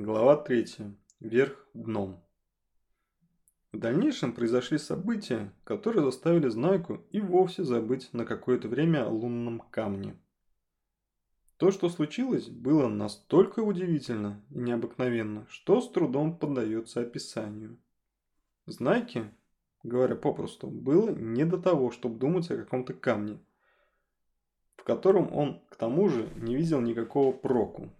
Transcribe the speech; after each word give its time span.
Глава 0.00 0.36
3. 0.36 0.94
Вверх 1.18 1.66
дном. 1.74 2.22
В 3.72 3.78
дальнейшем 3.80 4.32
произошли 4.32 4.78
события, 4.78 5.52
которые 5.64 6.04
заставили 6.04 6.48
Знайку 6.48 7.00
и 7.10 7.20
вовсе 7.20 7.64
забыть 7.64 8.08
на 8.12 8.24
какое-то 8.24 8.68
время 8.68 9.04
о 9.04 9.08
лунном 9.08 9.58
камне. 9.58 10.16
То, 11.56 11.72
что 11.72 11.88
случилось, 11.88 12.48
было 12.48 12.86
настолько 12.86 13.58
удивительно 13.58 14.40
и 14.50 14.58
необыкновенно, 14.60 15.48
что 15.50 15.80
с 15.80 15.90
трудом 15.90 16.38
поддается 16.38 17.00
описанию. 17.00 17.76
Знайке, 18.66 19.34
говоря 19.82 20.14
попросту, 20.14 20.68
было 20.68 21.10
не 21.10 21.44
до 21.44 21.58
того, 21.58 21.90
чтобы 21.90 22.20
думать 22.20 22.48
о 22.52 22.56
каком-то 22.56 22.94
камне, 22.94 23.40
в 24.76 24.84
котором 24.84 25.32
он, 25.32 25.60
к 25.68 25.74
тому 25.74 26.08
же, 26.08 26.30
не 26.36 26.54
видел 26.54 26.80
никакого 26.80 27.32
проку. 27.32 27.90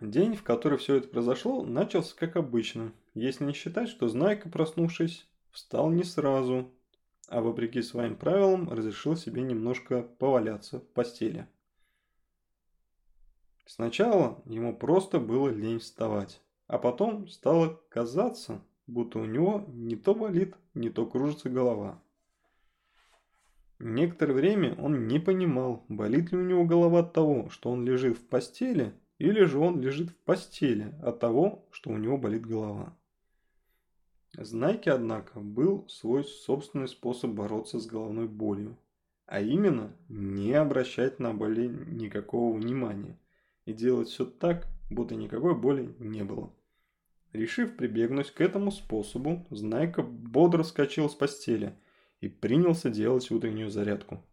День, 0.00 0.34
в 0.34 0.42
который 0.42 0.78
все 0.78 0.96
это 0.96 1.08
произошло, 1.08 1.62
начался 1.62 2.16
как 2.16 2.36
обычно, 2.36 2.92
если 3.12 3.44
не 3.44 3.52
считать, 3.52 3.90
что 3.90 4.08
Знайка, 4.08 4.48
проснувшись, 4.48 5.26
встал 5.50 5.90
не 5.90 6.04
сразу, 6.04 6.70
а 7.28 7.42
вопреки 7.42 7.82
своим 7.82 8.16
правилам 8.16 8.70
разрешил 8.70 9.14
себе 9.14 9.42
немножко 9.42 10.02
поваляться 10.02 10.80
в 10.80 10.86
постели. 10.88 11.46
Сначала 13.66 14.42
ему 14.46 14.74
просто 14.74 15.20
было 15.20 15.50
лень 15.50 15.78
вставать, 15.78 16.40
а 16.66 16.78
потом 16.78 17.28
стало 17.28 17.78
казаться, 17.90 18.62
будто 18.86 19.18
у 19.18 19.26
него 19.26 19.66
не 19.68 19.96
то 19.96 20.14
болит, 20.14 20.54
не 20.72 20.88
то 20.88 21.04
кружится 21.04 21.50
голова. 21.50 22.02
Некоторое 23.78 24.32
время 24.32 24.74
он 24.76 25.06
не 25.06 25.18
понимал, 25.18 25.84
болит 25.88 26.32
ли 26.32 26.38
у 26.38 26.42
него 26.42 26.64
голова 26.64 27.00
от 27.00 27.12
того, 27.12 27.50
что 27.50 27.70
он 27.70 27.84
лежит 27.84 28.18
в 28.18 28.26
постели, 28.26 28.94
или 29.20 29.44
же 29.44 29.58
он 29.58 29.82
лежит 29.82 30.10
в 30.10 30.16
постели 30.16 30.94
от 31.02 31.20
того, 31.20 31.68
что 31.72 31.90
у 31.90 31.98
него 31.98 32.16
болит 32.16 32.46
голова. 32.46 32.96
Знайке, 34.32 34.92
однако, 34.92 35.40
был 35.40 35.86
свой 35.88 36.24
собственный 36.24 36.88
способ 36.88 37.32
бороться 37.32 37.78
с 37.78 37.86
головной 37.86 38.28
болью, 38.28 38.78
а 39.26 39.42
именно 39.42 39.94
не 40.08 40.54
обращать 40.54 41.18
на 41.18 41.34
боли 41.34 41.68
никакого 41.68 42.56
внимания 42.56 43.18
и 43.66 43.74
делать 43.74 44.08
все 44.08 44.24
так, 44.24 44.66
будто 44.88 45.14
никакой 45.16 45.54
боли 45.54 45.94
не 45.98 46.24
было. 46.24 46.50
Решив 47.34 47.76
прибегнуть 47.76 48.30
к 48.30 48.40
этому 48.40 48.72
способу, 48.72 49.46
Знайка 49.50 50.02
бодро 50.02 50.62
вскочил 50.62 51.10
с 51.10 51.14
постели 51.14 51.74
и 52.22 52.28
принялся 52.28 52.88
делать 52.88 53.30
утреннюю 53.30 53.68
зарядку. 53.68 54.24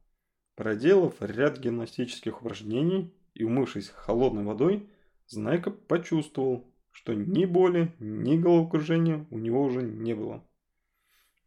Проделав 0.55 1.15
ряд 1.19 1.59
гимнастических 1.59 2.41
упражнений, 2.41 3.13
и 3.37 3.43
умывшись 3.43 3.89
холодной 3.89 4.43
водой, 4.43 4.89
Знайка 5.27 5.69
почувствовал, 5.71 6.65
что 6.91 7.13
ни 7.13 7.45
боли, 7.45 7.93
ни 7.99 8.37
головокружения 8.37 9.27
у 9.29 9.37
него 9.37 9.63
уже 9.63 9.83
не 9.83 10.15
было. 10.15 10.43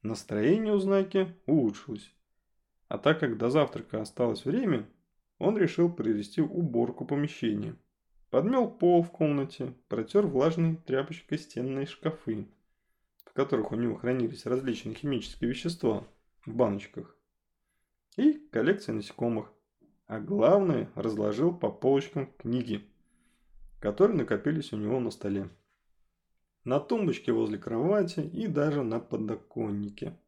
Настроение 0.02 0.72
у 0.72 0.78
Знайки 0.78 1.34
улучшилось. 1.46 2.14
А 2.88 2.98
так 2.98 3.18
как 3.20 3.38
до 3.38 3.50
завтрака 3.50 4.00
осталось 4.00 4.44
время, 4.44 4.88
он 5.38 5.58
решил 5.58 5.90
провести 5.90 6.40
уборку 6.40 7.04
помещения. 7.04 7.74
Подмел 8.30 8.70
пол 8.70 9.02
в 9.02 9.10
комнате, 9.10 9.74
протер 9.88 10.26
влажной 10.26 10.76
тряпочкой 10.76 11.38
стенные 11.38 11.86
шкафы, 11.86 12.46
в 13.24 13.32
которых 13.32 13.72
у 13.72 13.76
него 13.76 13.96
хранились 13.96 14.46
различные 14.46 14.94
химические 14.94 15.50
вещества 15.50 16.06
в 16.46 16.54
баночках, 16.54 17.16
и 18.16 18.34
коллекция 18.52 18.94
насекомых, 18.94 19.52
а 20.10 20.18
главное, 20.18 20.90
разложил 20.96 21.56
по 21.56 21.70
полочкам 21.70 22.32
книги, 22.36 22.84
которые 23.78 24.16
накопились 24.16 24.72
у 24.72 24.76
него 24.76 24.98
на 24.98 25.12
столе. 25.12 25.48
На 26.64 26.80
тумбочке 26.80 27.30
возле 27.30 27.58
кровати 27.58 28.18
и 28.18 28.48
даже 28.48 28.82
на 28.82 28.98
подоконнике. 28.98 30.18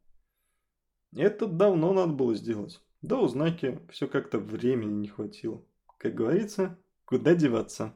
Это 1.13 1.47
давно 1.47 1.91
надо 1.91 2.13
было 2.13 2.33
сделать. 2.33 2.81
Да 3.01 3.17
у 3.17 3.27
знаки 3.27 3.77
все 3.89 4.07
как-то 4.07 4.39
времени 4.39 4.93
не 4.93 5.09
хватило. 5.09 5.61
Как 5.97 6.15
говорится, 6.15 6.79
куда 7.03 7.35
деваться. 7.35 7.93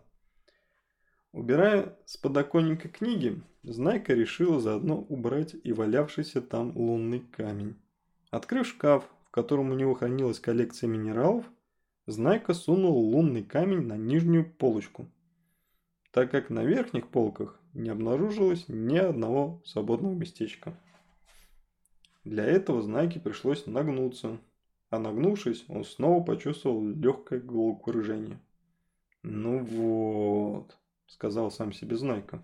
Убирая 1.32 1.98
с 2.04 2.18
подоконника 2.18 2.90
книги, 2.90 3.42
Знайка 3.64 4.14
решила 4.14 4.60
заодно 4.60 5.00
убрать 5.00 5.56
и 5.64 5.72
валявшийся 5.72 6.42
там 6.42 6.76
лунный 6.76 7.22
камень. 7.22 7.78
Открыв 8.30 8.68
шкаф, 8.68 9.10
в 9.24 9.32
котором 9.32 9.72
у 9.72 9.74
него 9.74 9.94
хранилась 9.94 10.42
коллекция 10.42 10.90
минералов, 10.90 11.46
Знайка 12.10 12.54
сунул 12.54 12.98
лунный 12.98 13.44
камень 13.44 13.82
на 13.82 13.98
нижнюю 13.98 14.50
полочку, 14.50 15.12
так 16.12 16.32
как 16.32 16.50
на 16.50 16.64
верхних 16.64 17.10
полках 17.10 17.60
не 17.74 17.90
обнаружилось 17.90 18.70
ни 18.70 18.96
одного 18.96 19.62
свободного 19.66 20.14
местечка. 20.14 20.80
Для 22.24 22.46
этого 22.46 22.82
Знайке 22.82 23.20
пришлось 23.20 23.66
нагнуться, 23.66 24.40
а 24.90 25.00
нагнувшись, 25.00 25.66
он 25.68 25.84
снова 25.84 26.24
почувствовал 26.24 26.82
легкое 26.82 27.42
головокружение. 27.42 28.40
«Ну 29.22 29.60
вот»,– 29.66 30.78
сказал 31.08 31.52
сам 31.52 31.74
себе 31.74 31.98
Знайка. 31.98 32.42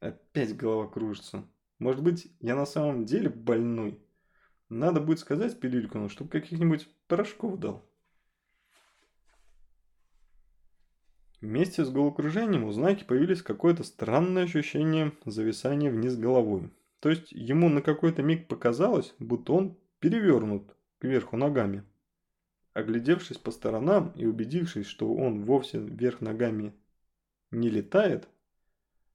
«Опять 0.00 0.56
голова 0.56 0.88
кружится. 0.88 1.44
Может 1.78 2.02
быть, 2.02 2.26
я 2.40 2.56
на 2.56 2.66
самом 2.66 3.04
деле 3.04 3.28
больной? 3.28 4.00
Надо 4.68 5.00
будет 5.00 5.20
сказать 5.20 5.60
Пилюлькину, 5.60 6.08
чтобы 6.08 6.28
каких-нибудь 6.28 6.88
порошков 7.06 7.60
дал». 7.60 7.88
Вместе 11.40 11.84
с 11.84 11.90
головокружением 11.90 12.64
у 12.64 12.72
Знаки 12.72 13.04
появились 13.04 13.42
какое-то 13.42 13.84
странное 13.84 14.44
ощущение 14.44 15.12
зависания 15.26 15.90
вниз 15.90 16.16
головой. 16.16 16.70
То 17.00 17.10
есть 17.10 17.30
ему 17.30 17.68
на 17.68 17.82
какой-то 17.82 18.22
миг 18.22 18.48
показалось, 18.48 19.14
будто 19.18 19.52
он 19.52 19.76
перевернут 20.00 20.74
кверху 20.98 21.36
ногами. 21.36 21.84
Оглядевшись 22.72 23.38
по 23.38 23.50
сторонам 23.50 24.12
и 24.16 24.26
убедившись, 24.26 24.86
что 24.86 25.14
он 25.14 25.44
вовсе 25.44 25.78
вверх 25.78 26.20
ногами 26.20 26.74
не 27.50 27.68
летает, 27.68 28.28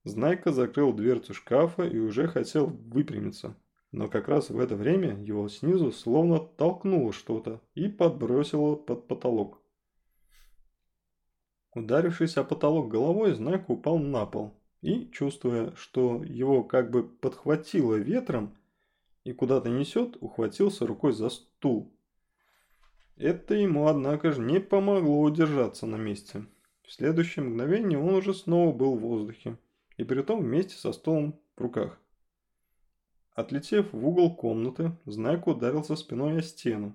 Знайка 0.04 0.52
закрыл 0.52 0.94
дверцу 0.94 1.36
шкафа 1.36 1.84
и 1.84 2.00
уже 2.00 2.28
хотел 2.28 2.68
выпрямиться. 2.68 3.56
Но 3.92 4.08
как 4.08 4.28
раз 4.28 4.50
в 4.50 4.60
это 4.60 4.76
время 4.76 5.16
его 5.22 5.48
снизу 5.48 5.92
словно 5.92 6.40
толкнуло 6.40 7.14
что-то 7.14 7.62
и 7.76 7.88
подбросило 7.88 8.76
под 8.76 9.08
потолок. 9.08 9.61
Ударившись 11.74 12.38
о 12.38 12.44
потолок 12.44 12.90
головой, 12.90 13.34
Знайка 13.34 13.72
упал 13.72 13.98
на 13.98 14.26
пол 14.26 14.54
и, 14.82 15.10
чувствуя, 15.12 15.74
что 15.76 16.24
его 16.24 16.64
как 16.64 16.92
бы 16.92 17.04
подхватило 17.04 17.96
ветром 17.96 18.58
и 19.24 19.32
куда-то 19.32 19.70
несет, 19.70 20.18
ухватился 20.20 20.86
рукой 20.86 21.14
за 21.14 21.30
стул. 21.30 21.94
Это 23.16 23.54
ему, 23.54 23.88
однако 23.88 24.32
же, 24.32 24.42
не 24.42 24.60
помогло 24.60 25.22
удержаться 25.22 25.86
на 25.86 25.96
месте. 25.96 26.46
В 26.84 26.92
следующее 26.92 27.46
мгновение 27.46 28.00
он 28.00 28.16
уже 28.16 28.34
снова 28.34 28.74
был 28.74 28.96
в 28.96 29.02
воздухе, 29.02 29.58
и 29.96 30.04
при 30.04 30.22
том 30.24 30.42
вместе 30.42 30.76
со 30.76 30.92
столом 30.92 31.40
в 31.56 31.62
руках. 31.62 32.00
Отлетев 33.34 33.94
в 33.94 34.06
угол 34.06 34.36
комнаты, 34.36 34.92
Знайка 35.06 35.50
ударился 35.50 35.96
спиной 35.96 36.40
о 36.40 36.42
стену. 36.42 36.94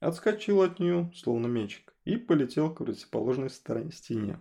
Отскочил 0.00 0.62
от 0.62 0.78
нее, 0.78 1.10
словно 1.14 1.46
мячик 1.46 1.94
и 2.04 2.16
полетел 2.16 2.72
к 2.72 2.84
противоположной 2.84 3.50
стороне 3.50 3.92
стене. 3.92 4.40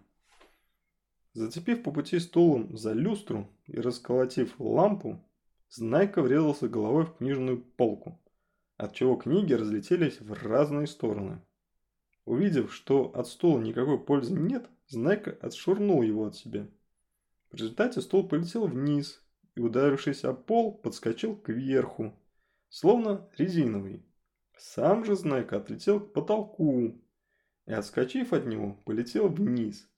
Зацепив 1.33 1.83
по 1.83 1.91
пути 1.91 2.19
стулом 2.19 2.77
за 2.77 2.93
люстру 2.93 3.49
и 3.65 3.79
расколотив 3.79 4.59
лампу, 4.59 5.21
Знайка 5.69 6.21
врезался 6.21 6.69
головой 6.69 7.05
в 7.05 7.17
книжную 7.17 7.61
полку, 7.61 8.21
отчего 8.77 9.15
книги 9.15 9.53
разлетелись 9.53 10.21
в 10.21 10.31
разные 10.31 10.87
стороны. 10.87 11.41
Увидев, 12.23 12.73
что 12.73 13.11
от 13.15 13.27
стула 13.27 13.59
никакой 13.59 13.99
пользы 13.99 14.33
нет, 14.33 14.69
Знайка 14.87 15.37
отшвырнул 15.41 16.01
его 16.01 16.25
от 16.25 16.35
себя. 16.35 16.67
В 17.51 17.55
результате 17.55 18.01
стул 18.01 18.27
полетел 18.27 18.67
вниз 18.67 19.21
и, 19.55 19.59
ударившись 19.59 20.23
о 20.23 20.33
пол, 20.33 20.73
подскочил 20.73 21.35
кверху, 21.35 22.13
словно 22.69 23.27
резиновый. 23.37 24.05
Сам 24.57 25.05
же 25.05 25.15
Знайка 25.15 25.57
отлетел 25.57 25.99
к 25.99 26.13
потолку, 26.13 27.01
и, 27.65 27.71
отскочив 27.71 28.33
от 28.33 28.45
него, 28.45 28.73
полетел 28.85 29.27
вниз. 29.27 29.89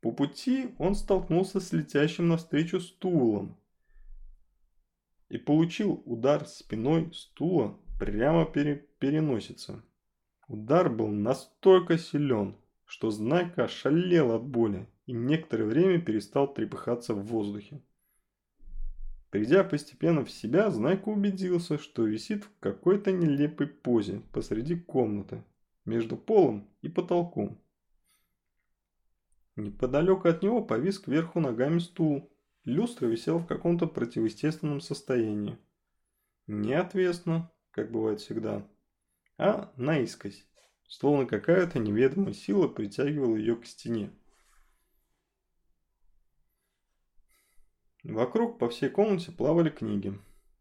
По 0.00 0.12
пути 0.12 0.74
он 0.78 0.94
столкнулся 0.94 1.60
с 1.60 1.72
летящим 1.72 2.28
навстречу 2.28 2.80
стулом 2.80 3.56
и 5.28 5.38
получил 5.38 6.02
удар 6.06 6.46
спиной 6.46 7.12
стула 7.14 7.78
прямо 7.98 8.44
пере 8.44 8.88
переносице. 8.98 9.82
Удар 10.48 10.90
был 10.90 11.08
настолько 11.08 11.96
силен, 11.96 12.56
что 12.86 13.10
Знайка 13.10 13.68
шалел 13.68 14.32
от 14.32 14.42
боли 14.42 14.88
и 15.06 15.12
некоторое 15.12 15.64
время 15.64 16.00
перестал 16.00 16.52
трепыхаться 16.52 17.14
в 17.14 17.24
воздухе. 17.26 17.80
Придя 19.30 19.62
постепенно 19.62 20.24
в 20.24 20.30
себя, 20.30 20.70
Знайка 20.70 21.08
убедился, 21.08 21.78
что 21.78 22.04
висит 22.04 22.44
в 22.44 22.50
какой-то 22.58 23.12
нелепой 23.12 23.68
позе 23.68 24.22
посреди 24.32 24.74
комнаты, 24.74 25.44
между 25.84 26.16
полом 26.16 26.68
и 26.82 26.88
потолком. 26.88 27.62
Неподалеку 29.54 30.28
от 30.28 30.42
него 30.42 30.62
повис 30.62 30.98
кверху 30.98 31.38
ногами 31.38 31.78
стул. 31.78 32.32
Люстра 32.64 33.06
висела 33.06 33.38
в 33.38 33.46
каком-то 33.46 33.86
противоестественном 33.86 34.80
состоянии. 34.80 35.58
Не 36.46 36.74
отвесно, 36.74 37.52
как 37.70 37.92
бывает 37.92 38.20
всегда, 38.20 38.66
а 39.38 39.72
наискось, 39.76 40.46
словно 40.88 41.26
какая-то 41.26 41.78
неведомая 41.78 42.32
сила 42.32 42.66
притягивала 42.66 43.36
ее 43.36 43.56
к 43.56 43.64
стене. 43.64 44.10
Вокруг 48.02 48.58
по 48.58 48.68
всей 48.68 48.88
комнате 48.88 49.30
плавали 49.30 49.68
книги. 49.68 50.18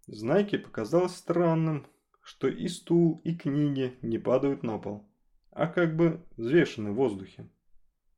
Знайке 0.08 0.58
показалось 0.60 1.16
странным, 1.16 1.88
что 2.22 2.48
и 2.48 2.68
стул, 2.68 3.22
и 3.24 3.36
книги 3.36 3.98
не 4.02 4.18
падают 4.18 4.64
на 4.64 4.78
пол, 4.78 5.10
а 5.52 5.68
как 5.68 5.96
бы 5.96 6.22
взвешены 6.36 6.92
в 6.92 6.96
воздухе. 6.96 7.50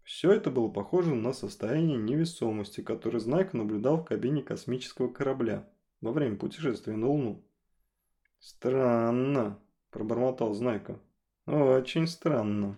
Все 0.03 0.31
это 0.31 0.49
было 0.49 0.69
похоже 0.69 1.13
на 1.13 1.33
состояние 1.33 1.97
невесомости, 1.97 2.81
которое 2.81 3.19
Знайка 3.19 3.55
наблюдал 3.55 3.97
в 3.97 4.05
кабине 4.05 4.41
космического 4.41 5.11
корабля 5.11 5.69
во 6.01 6.11
время 6.11 6.37
путешествия 6.37 6.95
на 6.95 7.07
Луну. 7.07 7.45
«Странно»,– 8.39 9.59
пробормотал 9.91 10.53
Знайка. 10.53 10.99
«Очень 11.45 12.07
странно». 12.07 12.77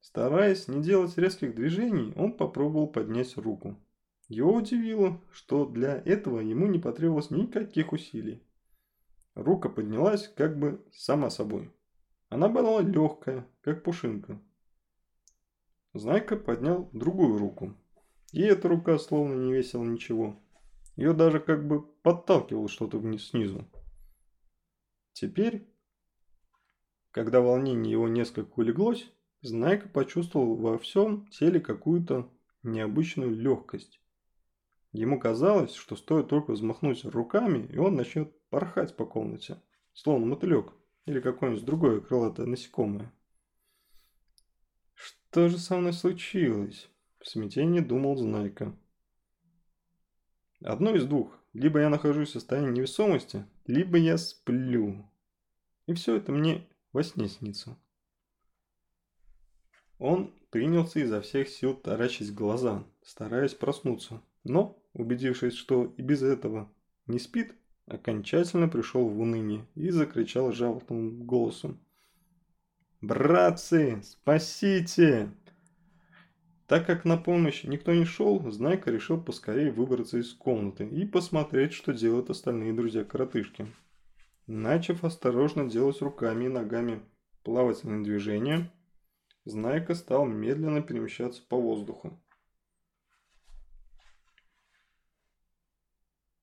Стараясь 0.00 0.68
не 0.68 0.82
делать 0.82 1.16
резких 1.16 1.54
движений, 1.54 2.12
он 2.16 2.36
попробовал 2.36 2.88
поднять 2.88 3.36
руку. 3.38 3.78
Его 4.32 4.54
удивило, 4.54 5.20
что 5.30 5.66
для 5.66 5.98
этого 6.06 6.40
ему 6.40 6.66
не 6.66 6.78
потребовалось 6.78 7.30
никаких 7.30 7.92
усилий. 7.92 8.42
Рука 9.34 9.68
поднялась 9.68 10.26
как 10.26 10.58
бы 10.58 10.82
сама 10.90 11.28
собой. 11.28 11.70
Она 12.30 12.48
была 12.48 12.80
легкая, 12.80 13.46
как 13.60 13.84
пушинка. 13.84 14.40
Знайка 15.92 16.36
поднял 16.36 16.88
другую 16.94 17.36
руку. 17.36 17.74
И 18.32 18.40
эта 18.40 18.68
рука 18.68 18.98
словно 18.98 19.34
не 19.34 19.52
весила 19.52 19.84
ничего. 19.84 20.40
Ее 20.96 21.12
даже 21.12 21.38
как 21.38 21.68
бы 21.68 21.82
подталкивало 21.82 22.70
что-то 22.70 22.96
вниз 22.96 23.28
снизу. 23.28 23.68
Теперь, 25.12 25.68
когда 27.10 27.42
волнение 27.42 27.92
его 27.92 28.08
несколько 28.08 28.60
улеглось, 28.60 29.12
Знайка 29.42 29.90
почувствовал 29.90 30.56
во 30.56 30.78
всем 30.78 31.26
теле 31.26 31.60
какую-то 31.60 32.30
необычную 32.62 33.36
легкость. 33.36 34.01
Ему 34.92 35.18
казалось, 35.18 35.74
что 35.74 35.96
стоит 35.96 36.28
только 36.28 36.52
взмахнуть 36.52 37.04
руками, 37.06 37.66
и 37.72 37.78
он 37.78 37.96
начнет 37.96 38.30
порхать 38.50 38.94
по 38.94 39.06
комнате, 39.06 39.60
словно 39.94 40.26
мотылек 40.26 40.74
или 41.06 41.20
какое-нибудь 41.20 41.64
другое 41.64 42.00
крылатое 42.00 42.46
насекомое. 42.46 43.10
«Что 44.94 45.48
же 45.48 45.58
со 45.58 45.78
мной 45.78 45.94
случилось?»– 45.94 46.90
в 47.20 47.26
смятении 47.26 47.80
думал 47.80 48.16
Знайка. 48.16 48.76
«Одно 50.60 50.94
из 50.94 51.06
двух. 51.06 51.38
Либо 51.54 51.80
я 51.80 51.88
нахожусь 51.88 52.28
в 52.28 52.32
состоянии 52.32 52.70
невесомости, 52.70 53.46
либо 53.66 53.96
я 53.96 54.18
сплю. 54.18 55.10
И 55.86 55.94
все 55.94 56.16
это 56.16 56.32
мне 56.32 56.68
во 56.92 57.02
сне 57.02 57.28
снится». 57.28 57.78
Он 59.98 60.34
принялся 60.50 61.00
изо 61.00 61.22
всех 61.22 61.48
сил 61.48 61.74
таращить 61.74 62.34
глаза, 62.34 62.84
стараясь 63.02 63.54
проснуться. 63.54 64.20
Но, 64.44 64.81
убедившись, 64.94 65.54
что 65.54 65.94
и 65.96 66.02
без 66.02 66.22
этого 66.22 66.72
не 67.06 67.18
спит, 67.18 67.54
окончательно 67.86 68.68
пришел 68.68 69.08
в 69.08 69.20
уныние 69.20 69.66
и 69.74 69.90
закричал 69.90 70.52
жалобным 70.52 71.24
голосом. 71.24 71.78
«Братцы, 73.00 74.00
спасите!» 74.02 75.32
Так 76.68 76.86
как 76.86 77.04
на 77.04 77.18
помощь 77.18 77.64
никто 77.64 77.92
не 77.92 78.04
шел, 78.04 78.50
Знайка 78.50 78.90
решил 78.90 79.20
поскорее 79.20 79.70
выбраться 79.70 80.18
из 80.18 80.32
комнаты 80.32 80.86
и 80.86 81.04
посмотреть, 81.04 81.72
что 81.72 81.92
делают 81.92 82.30
остальные 82.30 82.72
друзья-коротышки. 82.72 83.66
Начав 84.46 85.04
осторожно 85.04 85.68
делать 85.68 86.00
руками 86.00 86.46
и 86.46 86.48
ногами 86.48 87.02
плавательные 87.42 88.02
движения, 88.02 88.72
Знайка 89.44 89.94
стал 89.94 90.24
медленно 90.24 90.80
перемещаться 90.80 91.42
по 91.46 91.56
воздуху. 91.56 92.18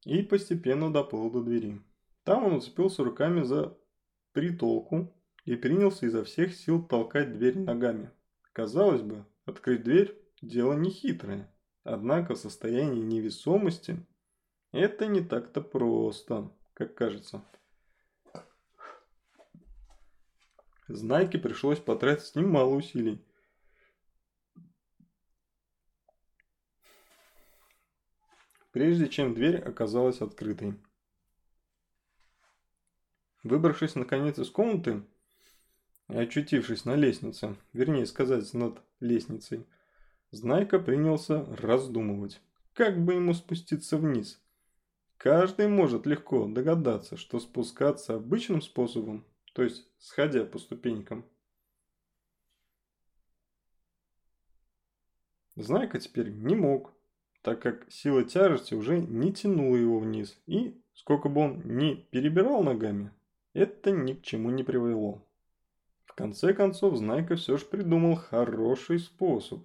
И 0.05 0.21
постепенно 0.23 0.91
доплыл 0.91 1.29
до 1.29 1.41
двери. 1.43 1.81
Там 2.23 2.45
он 2.45 2.53
уцепился 2.53 3.03
руками 3.03 3.43
за 3.43 3.77
притолку 4.33 5.13
и 5.45 5.55
принялся 5.55 6.05
изо 6.05 6.23
всех 6.23 6.55
сил 6.55 6.83
толкать 6.83 7.33
дверь 7.33 7.57
ногами. 7.57 8.11
Казалось 8.53 9.01
бы, 9.01 9.25
открыть 9.45 9.83
дверь– 9.83 10.15
дело 10.41 10.73
нехитрое, 10.73 11.51
однако 11.83 12.35
в 12.35 12.37
состоянии 12.37 13.01
невесомости 13.01 14.05
это 14.71 15.07
не 15.07 15.21
так-то 15.21 15.61
просто, 15.61 16.51
как 16.73 16.95
кажется. 16.95 17.43
Знайке 20.87 21.37
пришлось 21.37 21.79
потратить 21.79 22.35
немало 22.35 22.75
усилий, 22.75 23.23
прежде 28.71 29.07
чем 29.07 29.33
дверь 29.33 29.57
оказалась 29.57 30.21
открытой. 30.21 30.75
Выбравшись 33.43 33.95
наконец 33.95 34.37
из 34.37 34.49
комнаты 34.49 35.03
и 36.09 36.17
очутившись 36.17 36.85
на 36.85 36.95
лестнице, 36.95 37.55
вернее 37.73 38.05
сказать 38.05 38.53
над 38.53 38.81
лестницей, 38.99 39.65
Знайка 40.31 40.77
принялся 40.77 41.43
раздумывать, 41.55 42.39
как 42.73 43.03
бы 43.03 43.15
ему 43.15 43.33
спуститься 43.33 43.97
вниз. 43.97 44.39
Каждый 45.17 45.67
может 45.67 46.05
легко 46.05 46.47
догадаться, 46.47 47.17
что 47.17 47.39
спускаться 47.39 48.15
обычным 48.15 48.61
способом, 48.61 49.25
то 49.53 49.63
есть 49.63 49.89
сходя 49.97 50.45
по 50.45 50.59
ступенькам, 50.59 51.25
Знайка 55.55 55.99
теперь 55.99 56.29
не 56.29 56.55
мог, 56.55 56.93
так 57.41 57.61
как 57.61 57.85
сила 57.89 58.23
тяжести 58.23 58.73
уже 58.73 58.99
не 58.99 59.33
тянула 59.33 59.75
его 59.75 59.99
вниз, 59.99 60.39
и, 60.45 60.81
сколько 60.93 61.29
бы 61.29 61.41
он 61.41 61.61
ни 61.63 61.95
перебирал 62.11 62.63
ногами, 62.63 63.11
это 63.53 63.91
ни 63.91 64.13
к 64.13 64.21
чему 64.21 64.49
не 64.49 64.63
привело. 64.63 65.25
В 66.05 66.13
конце 66.13 66.53
концов, 66.53 66.97
Знайка 66.97 67.35
все 67.35 67.57
же 67.57 67.65
придумал 67.65 68.15
хороший 68.15 68.99
способ. 68.99 69.61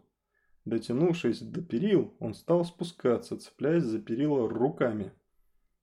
Дотянувшись 0.65 1.41
до 1.41 1.61
перил, 1.61 2.15
он 2.21 2.35
стал 2.35 2.65
спускаться, 2.65 3.37
цепляясь 3.37 3.85
за 3.85 4.00
перила 4.00 4.49
руками. 4.49 5.12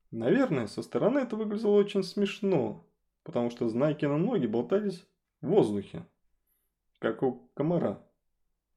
Наверное, 0.10 0.68
со 0.68 0.82
стороны 0.82 1.20
это 1.20 1.36
выглядело 1.36 1.72
очень 1.72 2.04
смешно, 2.04 2.88
потому 3.24 3.52
что 3.52 3.70
Знайкины 3.70 4.18
ноги 4.18 4.48
болтались 4.48 5.06
в 5.42 5.48
воздухе, 5.48 6.06
как 7.00 7.22
у 7.22 7.50
комара. 7.54 8.04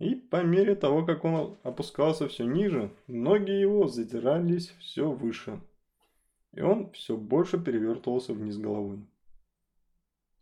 И 0.05 0.17
по 0.17 0.43
мере 0.43 0.75
того, 0.75 1.07
как 1.07 1.25
он 1.25 1.57
опускался 1.63 2.29
все 2.29 2.45
ниже, 2.45 2.91
ноги 3.07 3.53
его 3.53 3.89
задирались 3.89 4.69
все 4.79 5.11
выше. 5.11 5.63
И 6.53 6.61
он 6.61 6.91
все 6.91 7.17
больше 7.17 7.59
перевертывался 7.59 8.35
вниз 8.35 8.59
головой. 8.59 8.99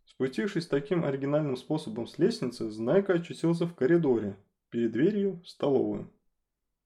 Спустившись 0.03 0.67
таким 0.67 1.05
оригинальным 1.05 1.55
способом 1.55 2.07
с 2.07 2.19
лестницы, 2.19 2.69
Знайка 2.71 3.13
очутился 3.13 3.65
в 3.65 3.73
коридоре, 3.73 4.35
перед 4.69 4.91
дверью 4.91 5.39
в 5.45 5.47
столовую. 5.47 6.11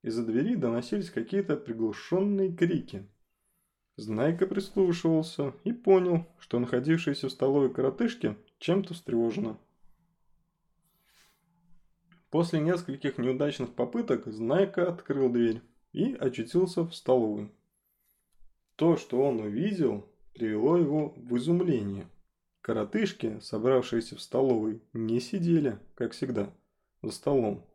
Из-за 0.03 0.24
двери 0.24 0.53
доносились 0.53 1.10
какие-то 1.10 1.57
приглушенные 1.57 2.55
крики. 2.55 3.07
Знайка 3.96 4.46
прислушивался 4.46 5.55
и 5.63 5.74
понял, 5.74 6.27
что 6.38 6.60
находившиеся 6.60 7.29
в 7.29 7.31
столовой 7.31 7.74
коротышки 7.74 8.38
чем-то 8.60 8.93
встревожены. 8.93 9.57
После 12.29 12.60
нескольких 12.60 13.17
неудачных 13.17 13.74
попыток 13.74 14.27
Знайка 14.27 14.89
открыл 14.89 15.29
дверь 15.29 15.62
и 15.93 16.13
очутился 16.13 16.84
в 16.84 16.93
столовой. 16.93 17.51
То, 18.75 18.98
что 18.98 19.22
он 19.22 19.39
увидел, 19.39 20.05
привело 20.34 20.77
его 20.77 21.13
в 21.15 21.38
изумление. 21.38 22.05
Коротышки, 22.62 23.39
собравшиеся 23.39 24.17
в 24.17 24.22
столовой, 24.22 24.81
не 24.91 25.22
сидели, 25.22 25.79
как 25.96 26.12
всегда, 26.12 26.53
за 27.01 27.12
столом, 27.12 27.65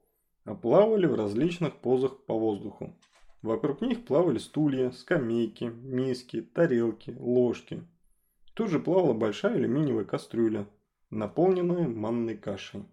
а 0.45 0.55
плавали 0.55 1.07
в 1.07 1.15
различных 1.15 1.77
позах 1.77 2.19
по 2.27 2.39
воздуху. 2.39 2.95
Вокруг 3.41 3.81
них 3.81 4.05
плавали 4.05 4.39
стулья, 4.39 4.91
скамейки, 4.91 5.65
миски, 5.65 6.43
тарелки, 6.43 7.17
ложки. 7.19 7.83
Тут 8.55 8.69
же 8.69 8.79
плавала 8.79 9.15
большая 9.15 9.55
алюминиевая 9.55 10.05
кастрюля, 10.05 10.69
наполненная 11.11 11.89
манной 11.89 12.37
кашей. 12.37 12.85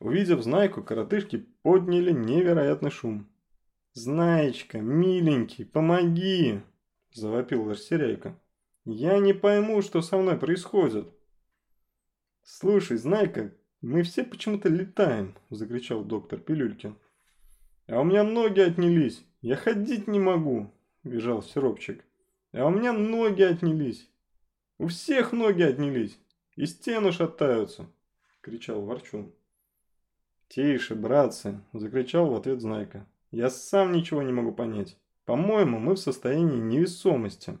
Увидев 0.00 0.42
Знайку, 0.42 0.82
коротышки 0.82 1.46
подняли 1.62 2.12
невероятный 2.12 2.90
шум. 2.90 3.28
«Знаечка, 3.94 4.78
миленький, 4.78 5.64
помоги!»– 5.64 6.60
завопил 7.12 7.68
Растеряйка. 7.68 8.38
«Я 8.84 9.18
не 9.18 9.32
пойму, 9.32 9.82
что 9.82 10.00
со 10.02 10.16
мной 10.16 10.38
происходит». 10.38 11.08
«Слушай, 12.44 12.96
Знайка, 12.96 13.52
Мы 13.80 14.02
все 14.02 14.24
почему-то 14.24 14.68
летаем!»– 14.68 15.36
закричал 15.50 16.04
доктор 16.04 16.40
Пилюлькин. 16.40 16.96
«А 17.86 18.00
у 18.00 18.04
меня 18.04 18.24
ноги 18.24 18.60
отнялись! 18.60 19.24
Я 19.40 19.56
ходить 19.56 20.08
не 20.08 20.18
могу!»– 20.18 20.72
бежал 21.04 21.42
Сиропчик. 21.42 22.04
«А 22.52 22.66
у 22.66 22.70
меня 22.70 22.92
ноги 22.92 23.42
отнялись! 23.42 24.08
У 24.78 24.88
всех 24.88 25.32
ноги 25.32 25.62
отнялись! 25.62 26.18
И 26.56 26.66
стены 26.66 27.12
шатаются!»– 27.12 27.86
кричал 28.40 28.82
Ворчун. 28.82 29.32
«Тише, 30.48 30.94
братцы!»– 30.94 31.60
закричал 31.72 32.30
в 32.30 32.34
ответ 32.34 32.60
Знайка. 32.60 33.06
«Я 33.30 33.50
сам 33.50 33.92
ничего 33.92 34.22
не 34.22 34.32
могу 34.32 34.52
понять. 34.52 34.98
По-моему, 35.26 35.78
мы 35.78 35.94
в 35.94 35.98
состоянии 35.98 36.56
невесомости. 36.56 37.58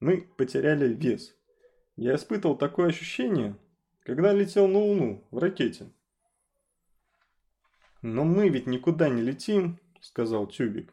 Мы 0.00 0.22
потеряли 0.36 0.92
вес. 0.92 1.36
Я 1.96 2.14
испытывал 2.14 2.56
такое 2.56 2.88
ощущение, 2.88 3.56
когда 4.00 4.32
летел 4.32 4.68
на 4.68 4.78
Луну 4.78 5.22
в 5.30 5.38
ракете. 5.38 5.90
«Но 8.00 8.24
мы 8.24 8.48
ведь 8.48 8.66
никуда 8.66 9.08
не 9.08 9.22
летим»,— 9.22 9.78
сказал 10.00 10.46
Тюбик. 10.46 10.92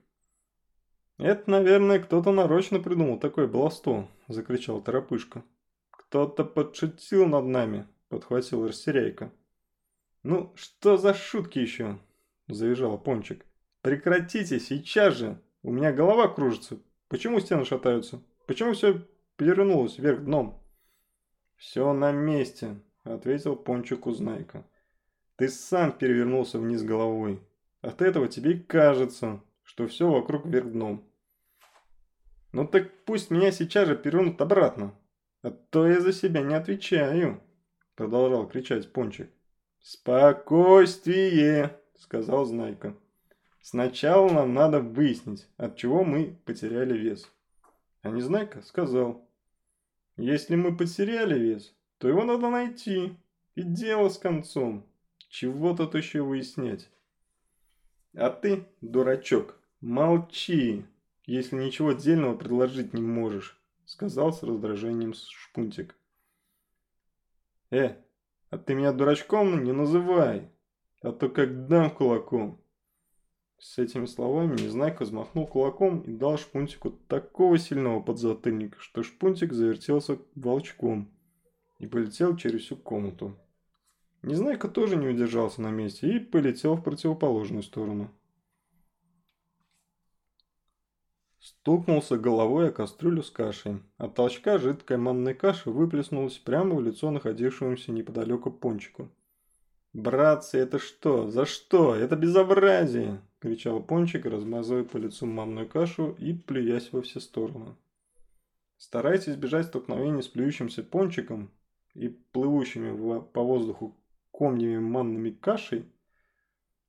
«Это, 1.17 1.49
наверное, 1.49 1.99
кто-то 1.99 2.31
нарочно 2.31 2.79
придумал 2.79 3.19
такое 3.19 3.47
баловство»,— 3.47 4.09
закричал 4.27 4.81
Торопышка. 4.81 5.43
«Кто-то 5.91 6.43
подшутил 6.43 7.25
над 7.25 7.45
нами»,— 7.45 7.87
подхватил 8.09 8.67
Растеряйка. 8.67 9.31
«Ну, 10.23 10.53
что 10.55 10.97
за 10.97 11.13
шутки 11.13 11.57
еще?»– 11.57 11.97
завизжал 12.47 12.99
Пончик. 12.99 13.45
«Прекратите, 13.81 14.59
сейчас 14.59 15.15
же! 15.15 15.41
У 15.63 15.71
меня 15.71 15.91
голова 15.91 16.27
кружится. 16.27 16.79
Почему 17.07 17.39
стены 17.39 17.65
шатаются? 17.65 18.21
Почему 18.45 18.73
все 18.73 19.07
перевернулось 19.35 19.97
вверх 19.97 20.23
дном?» 20.23 20.61
«Все 21.55 21.91
на 21.93 22.11
месте»,– 22.11 22.79
ответил 23.03 23.55
Пончик 23.55 24.05
Узнайка. 24.05 24.63
«Ты 25.37 25.49
сам 25.49 25.91
перевернулся 25.91 26.59
вниз 26.59 26.83
головой. 26.83 27.41
От 27.81 28.03
этого 28.03 28.27
тебе 28.27 28.59
кажется, 28.59 29.41
что 29.63 29.87
все 29.87 30.07
вокруг 30.07 30.45
вверх 30.45 30.71
дном». 30.71 31.03
«Ну 32.51 32.67
так 32.67 32.91
пусть 33.05 33.31
меня 33.31 33.51
сейчас 33.51 33.87
же 33.87 33.95
перевернут 33.95 34.39
обратно, 34.39 34.93
а 35.41 35.49
то 35.49 35.87
я 35.87 35.99
за 35.99 36.13
себя 36.13 36.41
не 36.41 36.53
отвечаю»,– 36.53 37.41
продолжал 37.95 38.47
кричать 38.47 38.93
Пончик. 38.93 39.31
«Спокойствие!»– 39.81 41.75
сказал 41.97 42.45
Знайка. 42.45 42.95
«Сначала 43.61 44.31
нам 44.31 44.53
надо 44.53 44.79
выяснить, 44.79 45.47
от 45.57 45.75
чего 45.75 46.03
мы 46.03 46.37
потеряли 46.45 46.95
вес». 46.95 47.31
А 48.03 48.09
Незнайка 48.09 48.61
сказал. 48.61 49.27
«Если 50.17 50.55
мы 50.55 50.75
потеряли 50.75 51.37
вес, 51.37 51.75
то 51.97 52.07
его 52.07 52.23
надо 52.23 52.49
найти. 52.49 53.15
И 53.55 53.63
дело 53.63 54.09
с 54.09 54.17
концом. 54.17 54.85
Чего 55.29 55.75
тут 55.75 55.95
еще 55.95 56.21
выяснять?» 56.21 56.89
«А 58.13 58.29
ты, 58.29 58.67
дурачок, 58.81 59.59
молчи, 59.79 60.85
если 61.25 61.55
ничего 61.55 61.93
дельного 61.93 62.35
предложить 62.35 62.93
не 62.93 63.01
можешь»,– 63.01 63.59
сказал 63.85 64.31
с 64.31 64.43
раздражением 64.43 65.13
Шпунтик. 65.13 65.95
«Э, 67.71 67.95
а 68.51 68.57
ты 68.57 68.75
меня 68.75 68.91
дурачком 68.91 69.63
не 69.63 69.71
называй, 69.71 70.51
а 71.01 71.11
то 71.11 71.29
как 71.29 71.67
дам 71.67 71.89
кулаком. 71.89 72.61
С 73.57 73.77
этими 73.77 74.05
словами 74.05 74.59
Незнайка 74.59 75.03
взмахнул 75.03 75.47
кулаком 75.47 76.01
и 76.01 76.11
дал 76.11 76.37
Шпунтику 76.37 76.91
такого 76.91 77.57
сильного 77.57 78.01
подзатыльника, 78.01 78.77
что 78.79 79.03
Шпунтик 79.03 79.53
завертелся 79.53 80.19
волчком 80.35 81.11
и 81.79 81.87
полетел 81.87 82.35
через 82.35 82.61
всю 82.61 82.75
комнату. 82.75 83.37
Незнайка 84.21 84.67
тоже 84.67 84.97
не 84.97 85.07
удержался 85.07 85.61
на 85.61 85.69
месте 85.69 86.15
и 86.15 86.19
полетел 86.19 86.75
в 86.75 86.83
противоположную 86.83 87.63
сторону. 87.63 88.11
Стукнулся 91.41 92.19
головой 92.19 92.69
о 92.69 92.71
кастрюлю 92.71 93.23
с 93.23 93.31
кашей. 93.31 93.79
От 93.97 94.13
толчка 94.13 94.59
жидкая 94.59 94.99
манная 94.99 95.33
каша 95.33 95.71
выплеснулась 95.71 96.37
прямо 96.37 96.75
в 96.75 96.83
лицо 96.83 97.09
находившемуся 97.09 97.91
неподалеку 97.91 98.51
пончику. 98.51 99.09
«Братцы, 99.91 100.59
это 100.59 100.77
что? 100.77 101.31
За 101.31 101.47
что? 101.47 101.95
Это 101.95 102.15
безобразие!»– 102.15 103.21
кричал 103.39 103.81
пончик, 103.81 104.27
размазывая 104.27 104.83
по 104.83 104.97
лицу 104.97 105.25
манную 105.25 105.67
кашу 105.67 106.15
и 106.19 106.31
плюясь 106.31 106.93
во 106.93 107.01
все 107.01 107.19
стороны. 107.19 107.75
Стараясь 108.77 109.27
избежать 109.27 109.65
столкновения 109.65 110.21
с 110.21 110.27
плюющимся 110.27 110.83
пончиком 110.83 111.49
и 111.95 112.09
плывущими 112.09 112.91
по 113.33 113.41
воздуху 113.41 113.97
комьями 114.31 114.77
манными 114.77 115.31
кашей, 115.31 115.85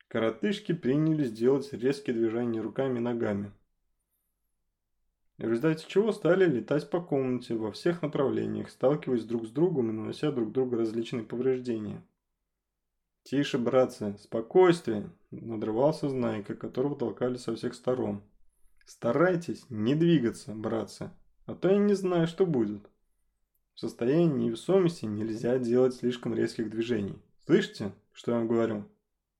коротышки 0.08 0.72
принялись 0.72 1.32
делать 1.32 1.72
резкие 1.72 2.14
движения 2.14 2.60
руками 2.60 2.98
и 2.98 3.00
ногами 3.00 3.50
в 5.46 5.50
результате 5.50 5.84
чего 5.88 6.12
стали 6.12 6.44
летать 6.44 6.88
по 6.88 7.00
комнате 7.00 7.54
во 7.54 7.72
всех 7.72 8.02
направлениях, 8.02 8.70
сталкиваясь 8.70 9.24
друг 9.24 9.46
с 9.46 9.50
другом 9.50 9.90
и 9.90 9.92
нанося 9.92 10.30
друг 10.30 10.52
другу 10.52 10.76
различные 10.76 11.24
повреждения. 11.24 12.02
«Тише, 13.24 13.58
братцы, 13.58 14.16
спокойствие!»– 14.18 15.10
надрывался 15.30 16.08
Знайка, 16.08 16.54
которого 16.54 16.96
толкали 16.96 17.36
со 17.38 17.54
всех 17.54 17.74
сторон. 17.74 18.22
«Старайтесь 18.84 19.64
не 19.68 19.94
двигаться, 19.94 20.54
братцы, 20.54 21.10
а 21.46 21.54
то 21.54 21.68
я 21.68 21.78
не 21.78 21.94
знаю, 21.94 22.26
что 22.26 22.46
будет». 22.46 22.88
В 23.74 23.80
состоянии 23.80 24.46
невесомости 24.46 25.06
нельзя 25.06 25.58
делать 25.58 25.94
слишком 25.94 26.34
резких 26.34 26.70
движений. 26.70 27.18
Слышите, 27.46 27.92
что 28.12 28.32
я 28.32 28.38
вам 28.38 28.48
говорю? 28.48 28.84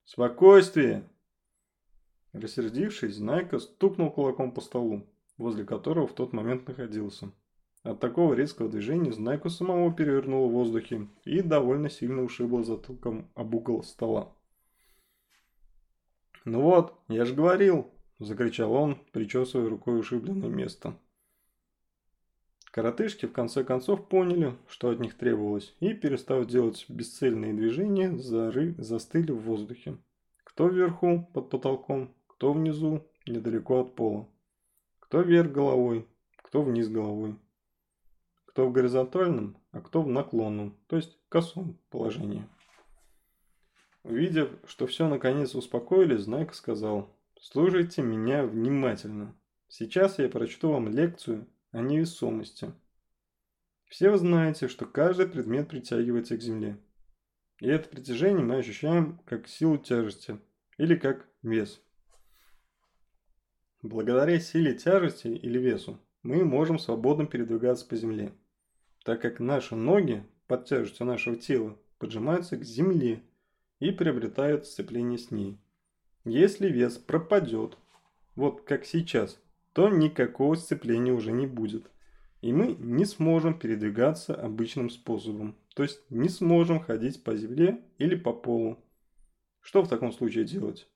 Спокойствие! 0.04 1.08
Рассердившись, 2.32 3.16
Знайка 3.16 3.58
стукнул 3.58 4.10
кулаком 4.10 4.52
по 4.52 4.60
столу 4.60 5.06
возле 5.42 5.64
которого 5.64 6.06
в 6.06 6.14
тот 6.14 6.32
момент 6.32 6.66
находился. 6.66 7.32
От 7.82 7.98
такого 7.98 8.34
резкого 8.34 8.68
движения 8.68 9.12
Знайку 9.12 9.50
самого 9.50 9.92
перевернуло 9.92 10.46
в 10.46 10.52
воздухе 10.52 11.08
и 11.24 11.42
довольно 11.42 11.90
сильно 11.90 12.22
ушибло 12.22 12.62
затылком 12.62 13.28
об 13.34 13.54
угол 13.54 13.82
стола. 13.82 14.32
«Ну 16.44 16.62
вот, 16.62 16.94
я 17.08 17.24
же 17.24 17.34
говорил!»– 17.34 17.90
закричал 18.18 18.72
он, 18.72 18.98
причесывая 19.12 19.68
рукой 19.68 19.98
ушибленное 19.98 20.48
место. 20.48 20.96
Коротышки 22.70 23.26
в 23.26 23.32
конце 23.32 23.64
концов 23.64 24.08
поняли, 24.08 24.54
что 24.66 24.88
от 24.88 24.98
них 24.98 25.14
требовалось, 25.14 25.74
и, 25.80 25.92
перестав 25.92 26.46
делать 26.46 26.86
бесцельные 26.88 27.52
движения, 27.52 28.16
зары 28.16 28.74
застыли 28.78 29.30
в 29.30 29.40
воздухе. 29.40 29.98
Кто 30.42 30.68
вверху, 30.68 31.28
под 31.34 31.50
потолком, 31.50 32.14
кто 32.28 32.52
внизу, 32.52 33.06
недалеко 33.26 33.80
от 33.80 33.94
пола. 33.94 34.26
Кто 35.12 35.20
вверх 35.20 35.52
головой, 35.52 36.08
кто 36.38 36.62
вниз 36.62 36.88
головой. 36.88 37.38
Кто 38.46 38.66
в 38.66 38.72
горизонтальном, 38.72 39.58
а 39.70 39.82
кто 39.82 40.00
в 40.00 40.08
наклонном, 40.08 40.74
то 40.86 40.96
есть 40.96 41.18
косом 41.28 41.78
положении. 41.90 42.48
Увидев, 44.04 44.48
что 44.64 44.86
все 44.86 45.06
наконец 45.06 45.54
успокоились, 45.54 46.22
Знайка 46.22 46.54
сказал, 46.54 47.14
«Слушайте 47.38 48.00
меня 48.00 48.46
внимательно. 48.46 49.36
Сейчас 49.68 50.18
я 50.18 50.30
прочту 50.30 50.72
вам 50.72 50.88
лекцию 50.88 51.46
о 51.72 51.82
невесомости. 51.82 52.72
Все 53.90 54.08
вы 54.08 54.16
знаете, 54.16 54.66
что 54.66 54.86
каждый 54.86 55.26
предмет 55.26 55.68
притягивается 55.68 56.38
к 56.38 56.40
Земле. 56.40 56.78
И 57.60 57.68
это 57.68 57.86
притяжение 57.86 58.42
мы 58.42 58.56
ощущаем 58.56 59.20
как 59.26 59.46
силу 59.46 59.76
тяжести 59.76 60.38
или 60.78 60.96
как 60.96 61.28
вес. 61.42 61.82
Благодаря 63.82 64.38
силе 64.38 64.74
тяжести 64.74 65.26
или 65.26 65.58
весу 65.58 65.98
мы 66.22 66.44
можем 66.44 66.78
свободно 66.78 67.26
передвигаться 67.26 67.84
по 67.84 67.96
земле, 67.96 68.32
так 69.04 69.20
как 69.20 69.40
наши 69.40 69.74
ноги 69.74 70.24
под 70.46 70.66
тяжестью 70.66 71.04
нашего 71.04 71.34
тела 71.34 71.76
поджимаются 71.98 72.56
к 72.56 72.62
земле 72.62 73.24
и 73.80 73.90
приобретают 73.90 74.66
сцепление 74.66 75.18
с 75.18 75.32
ней. 75.32 75.58
Если 76.24 76.68
вес 76.68 76.96
пропадет, 76.96 77.76
вот 78.36 78.60
как 78.62 78.84
сейчас, 78.84 79.40
то 79.72 79.88
никакого 79.88 80.54
сцепления 80.54 81.12
уже 81.12 81.32
не 81.32 81.48
будет. 81.48 81.90
И 82.40 82.52
мы 82.52 82.76
не 82.78 83.04
сможем 83.04 83.58
передвигаться 83.58 84.32
обычным 84.34 84.90
способом, 84.90 85.56
то 85.74 85.82
есть 85.82 86.08
не 86.08 86.28
сможем 86.28 86.78
ходить 86.78 87.24
по 87.24 87.34
земле 87.34 87.80
или 87.98 88.14
по 88.14 88.32
полу. 88.32 88.78
Что 89.60 89.82
в 89.82 89.88
таком 89.88 90.12
случае 90.12 90.44
делать? 90.44 90.88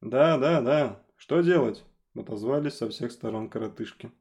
Да, 0.00 0.38
да, 0.38 0.60
да, 0.60 1.05
«Что 1.16 1.40
делать?»– 1.40 1.84
отозвались 2.14 2.74
со 2.74 2.88
всех 2.88 3.10
сторон 3.10 3.48
коротышки. 3.48 4.12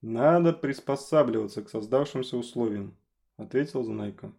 «Надо 0.00 0.52
приспосабливаться 0.52 1.62
к 1.62 1.70
создавшимся 1.70 2.36
условиям»,– 2.36 2.96
ответил 3.36 3.84
Знайка. 3.84 4.32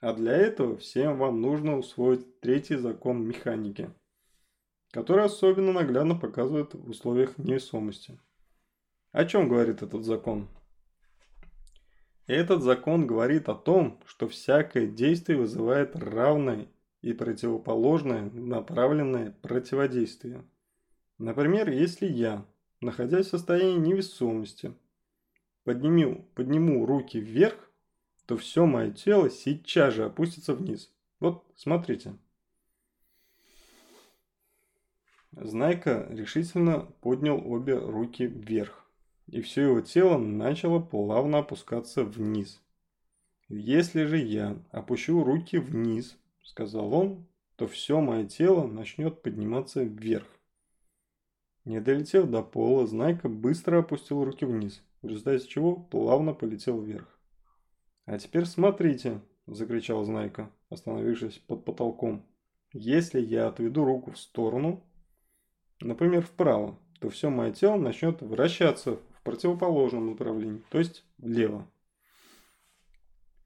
«А 0.00 0.12
для 0.12 0.32
этого 0.32 0.76
всем 0.76 1.18
вам 1.18 1.40
нужно 1.40 1.78
усвоить 1.78 2.40
третий 2.40 2.76
закон 2.76 3.26
механики, 3.26 3.90
который 4.90 5.24
особенно 5.24 5.72
наглядно 5.72 6.14
показывает 6.14 6.74
в 6.74 6.88
условиях 6.88 7.38
невесомости. 7.38 8.18
О 9.12 9.24
чем 9.24 9.48
говорит 9.48 9.82
этот 9.82 10.04
закон? 10.04 10.48
Этот 12.26 12.62
закон 12.62 13.06
говорит 13.06 13.48
о 13.48 13.54
том, 13.54 14.00
что 14.06 14.28
всякое 14.28 14.86
действие 14.86 15.38
вызывает 15.38 15.96
равное 15.96 16.68
и 17.00 17.12
противоположное 17.12 18.30
направленное 18.30 19.32
противодействие. 19.42 20.44
Например, 21.18 21.70
если 21.70 22.06
я, 22.06 22.44
находясь 22.80 23.26
в 23.26 23.30
состоянии 23.30 23.78
невесомости, 23.78 24.74
подниму, 25.64 26.26
подниму 26.34 26.86
руки 26.86 27.20
вверх, 27.20 27.70
то 28.26 28.36
все 28.36 28.66
мое 28.66 28.90
тело 28.90 29.30
сейчас 29.30 29.94
же 29.94 30.04
опустится 30.04 30.54
вниз. 30.54 30.90
Вот, 31.20 31.44
смотрите. 31.56 32.16
Знайка 35.32 36.06
решительно 36.10 36.80
поднял 37.00 37.40
обе 37.44 37.74
руки 37.78 38.26
вверх, 38.26 38.84
и 39.28 39.40
все 39.40 39.62
его 39.62 39.80
тело 39.80 40.18
начало 40.18 40.78
плавно 40.78 41.38
опускаться 41.38 42.04
вниз. 42.04 42.60
«Если 43.48 44.04
же 44.04 44.18
я 44.18 44.58
опущу 44.70 45.24
руки 45.24 45.58
вниз»,— 45.58 46.16
сказал 46.42 46.92
он,— 46.92 47.26
«то 47.56 47.66
все 47.66 48.00
мое 48.00 48.26
тело 48.26 48.66
начнет 48.66 49.22
подниматься 49.22 49.82
вверх». 49.82 50.26
Не 51.64 51.80
долетев 51.80 52.28
до 52.28 52.42
пола, 52.42 52.86
Знайка 52.86 53.28
быстро 53.28 53.78
опустил 53.78 54.24
руки 54.24 54.44
вниз, 54.44 54.82
в 55.00 55.06
результате 55.06 55.46
чего 55.46 55.76
плавно 55.76 56.34
полетел 56.34 56.80
вверх. 56.80 57.18
«А 58.04 58.18
теперь 58.18 58.46
смотрите!»– 58.46 59.20
закричал 59.46 60.04
Знайка, 60.04 60.50
остановившись 60.70 61.38
под 61.38 61.64
потолком. 61.64 62.26
«Если 62.72 63.20
я 63.20 63.46
отведу 63.46 63.84
руку 63.84 64.10
в 64.10 64.18
сторону, 64.18 64.82
например, 65.80 66.22
вправо, 66.22 66.78
то 66.98 67.10
все 67.10 67.30
мое 67.30 67.52
тело 67.52 67.76
начнет 67.76 68.22
вращаться 68.22 68.96
в 68.96 69.22
противоположном 69.22 70.08
направлении, 70.08 70.64
то 70.70 70.78
есть 70.78 71.04
влево». 71.18 71.68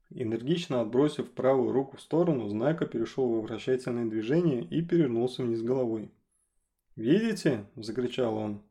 Энергично 0.09 0.81
отбросив 0.81 1.31
правую 1.31 1.71
руку 1.71 1.97
в 1.97 2.01
сторону, 2.01 2.47
Знайка 2.47 2.87
перешел 2.87 3.29
во 3.29 3.41
вращательное 3.41 4.05
движение 4.05 4.63
и 4.63 4.81
перевернулся 4.81 5.43
вниз 5.43 5.61
головой. 5.61 6.09
«Видите?»– 6.97 7.65
закричал 7.75 8.35
он. 8.35 8.61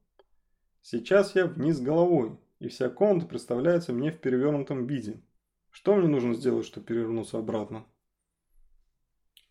«Сейчас 0.83 1.37
я 1.37 1.47
вниз 1.47 1.81
головой, 1.81 2.37
и 2.59 2.67
вся 2.67 2.89
комната 2.91 3.27
представляется 3.27 3.93
мне 3.93 4.11
в 4.11 4.19
перевернутом 4.19 4.85
виде. 4.87 5.23
Что 5.71 5.95
мне 5.95 6.09
нужно 6.09 6.35
сделать, 6.35 6.67
чтобы 6.67 6.87
перевернуться 6.87 7.39
обратно? 7.39 7.87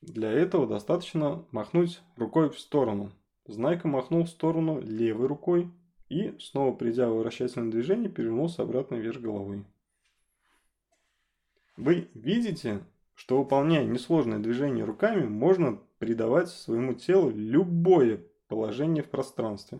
Для 0.02 0.30
этого 0.30 0.68
достаточно 0.68 1.46
махнуть 1.52 2.02
рукой 2.18 2.50
в 2.50 2.60
сторону. 2.60 3.14
Знайка 3.48 3.88
махнул 3.88 4.26
в 4.26 4.30
сторону 4.30 4.82
левой 4.82 5.28
рукой 5.28 5.72
и, 6.10 6.36
снова 6.40 6.76
придя 6.76 7.10
в 7.10 7.18
вращательное 7.20 7.72
движение, 7.72 8.10
перевернулся 8.10 8.64
обратно 8.64 8.96
вверх 8.96 9.22
головой. 9.22 9.64
Вы 11.78 12.10
видите, 12.14 12.84
что 13.14 13.38
выполняя 13.38 13.86
несложное 13.86 14.40
движение 14.40 14.84
руками, 14.84 15.26
можно 15.26 15.80
придавать 16.00 16.50
своему 16.50 16.94
телу 16.94 17.30
любое 17.30 18.22
положение 18.48 19.04
в 19.04 19.10
пространстве. 19.10 19.80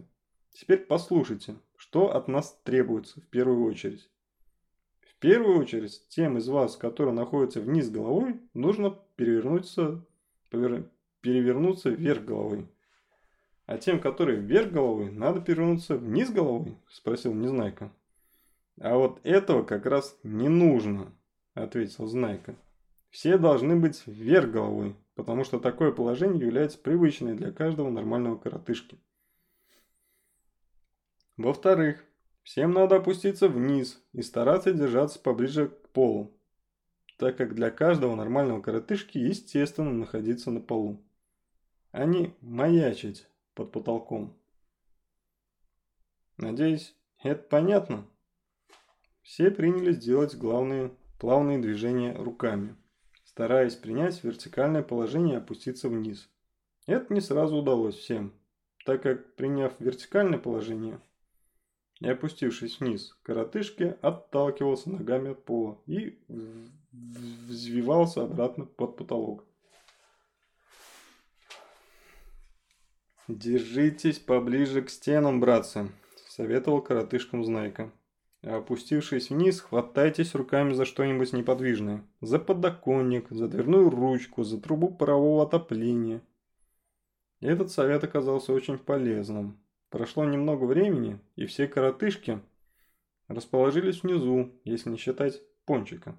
Теперь 0.52 0.80
послушайте, 0.80 1.56
что 1.76 2.16
от 2.16 2.28
нас 2.28 2.60
требуется 2.64 3.22
в 3.22 3.28
первую 3.28 3.66
очередь. 3.66 4.10
В 5.02 5.16
первую 5.20 5.60
очередь, 5.60 6.06
тем 6.10 6.38
из 6.38 6.48
вас, 6.48 6.78
которые 6.78 7.14
находятся 7.14 7.62
вниз 7.62 7.90
головой, 7.90 8.40
нужно 8.54 8.98
перевернуться, 9.16 10.06
повер... 10.50 10.90
перевернуться 11.22 11.90
вверх 11.90 12.24
головой. 12.24 12.68
А 13.66 13.78
тем, 13.78 14.00
которые 14.00 14.40
вверх 14.40 14.72
головой, 14.72 15.12
надо 15.12 15.42
перевернуться 15.42 15.98
вниз 15.98 16.30
головой, 16.30 16.78
спросил 16.90 17.34
Незнайка. 17.34 17.92
А 18.80 18.96
вот 18.96 19.20
этого 19.24 19.64
как 19.64 19.86
раз 19.86 20.18
не 20.24 20.50
нужно, 20.50 21.12
ответил 21.54 22.08
Знайка. 22.08 22.56
Все 23.16 23.38
должны 23.38 23.78
быть 23.78 24.06
вверх 24.08 24.52
головой, 24.52 24.94
потому 25.16 25.46
что 25.46 25.58
такое 25.58 25.94
положение 25.94 26.42
является 26.42 26.78
привычным 26.78 27.38
для 27.38 27.54
каждого 27.54 27.90
нормального 27.90 28.36
коротышки. 28.36 29.00
Во-вторых, 31.38 32.04
Всем 32.44 32.74
надо 32.74 32.98
опуститься 32.98 33.48
вниз 33.48 34.04
и 34.12 34.22
стараться 34.22 34.74
держаться 34.74 35.18
поближе 35.18 35.70
к 35.70 35.88
полу, 35.94 36.38
так 37.18 37.38
как 37.38 37.56
для 37.56 37.72
каждого 37.72 38.16
нормального 38.16 38.62
коротышки 38.62 39.18
естественно 39.18 39.94
находиться 39.94 40.52
на 40.52 40.60
полу, 40.60 41.02
а 41.92 42.04
не 42.04 42.36
маячить 42.42 43.30
под 43.54 43.72
потолком. 43.72 44.38
Надеюсь, 46.36 46.94
это 47.24 47.44
понятно? 47.44 48.06
Все 49.22 49.52
принялись 49.52 50.00
делать 50.00 50.36
главные 50.36 50.92
плавные 51.18 51.60
движения 51.60 52.14
руками, 52.14 52.76
стараясь 53.36 53.76
принять 53.76 54.24
вертикальное 54.24 54.82
положение 54.82 55.36
и 55.36 55.38
опуститься 55.38 55.90
вниз. 55.90 56.30
Это 56.88 57.14
не 57.14 57.22
сразу 57.22 57.58
удалось 57.58 57.96
всем, 57.96 58.34
так 58.86 59.04
как 59.04 59.36
приняв 59.36 59.74
вертикальное 59.80 60.40
положение– 60.40 61.00
и 62.02 62.10
опустившись 62.10 62.80
вниз, 62.80 63.18
коротышки 63.24 63.96
отталкивался 64.02 64.90
ногами 64.90 65.32
от 65.32 65.46
пола 65.46 65.82
и 65.86 66.20
взвивался 66.92 68.24
обратно 68.24 68.66
под 68.66 68.98
потолок. 68.98 69.46
«Держитесь 73.28 74.20
поближе 74.20 74.82
к 74.84 74.90
стенам, 74.90 75.40
братцы»,– 75.40 75.90
советовал 76.28 76.82
коротышкам 76.82 77.44
Знайка. 77.44 77.92
Опустившись 78.46 79.32
вниз, 79.32 79.60
хватайтесь 79.60 80.36
руками 80.36 80.74
за 80.74 80.86
что-нибудь 80.86 81.34
неподвижное. 81.34 82.06
За 82.22 82.38
подоконник, 82.38 83.26
за 83.32 83.48
дверную 83.48 83.90
ручку, 83.90 84.44
за 84.44 84.62
трубу 84.62 84.90
парового 84.90 85.44
отопления. 85.44 86.22
Этот 87.40 87.72
совет 87.72 88.04
оказался 88.04 88.54
очень 88.54 88.78
полезным. 88.78 89.58
Прошло 89.90 90.26
немного 90.26 90.66
времени, 90.66 91.20
и 91.36 91.48
все 91.48 91.68
коротышки 91.68 92.40
расположились 93.28 94.04
внизу, 94.04 94.52
если 94.64 94.92
не 94.92 94.98
считать 94.98 95.42
Пончика, 95.66 96.16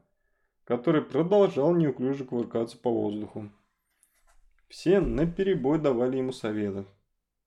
который 0.64 1.02
продолжал 1.02 1.76
неуклюже 1.76 2.24
кувыркаться 2.24 2.76
по 2.76 2.90
воздуху. 2.90 3.52
Все 4.66 4.98
наперебой 4.98 5.78
давали 5.78 6.16
ему 6.16 6.32
советы, 6.32 6.86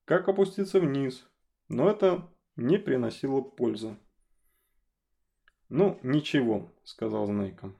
как 0.06 0.26
опуститься 0.30 0.80
вниз, 0.80 1.28
но 1.68 1.90
это 1.90 2.26
не 2.56 2.78
приносило 2.78 3.42
пользы. 3.42 3.94
«Ну, 5.70 5.98
ничего»,– 6.02 6.70
сказал 6.84 7.26
Знайка. 7.26 7.72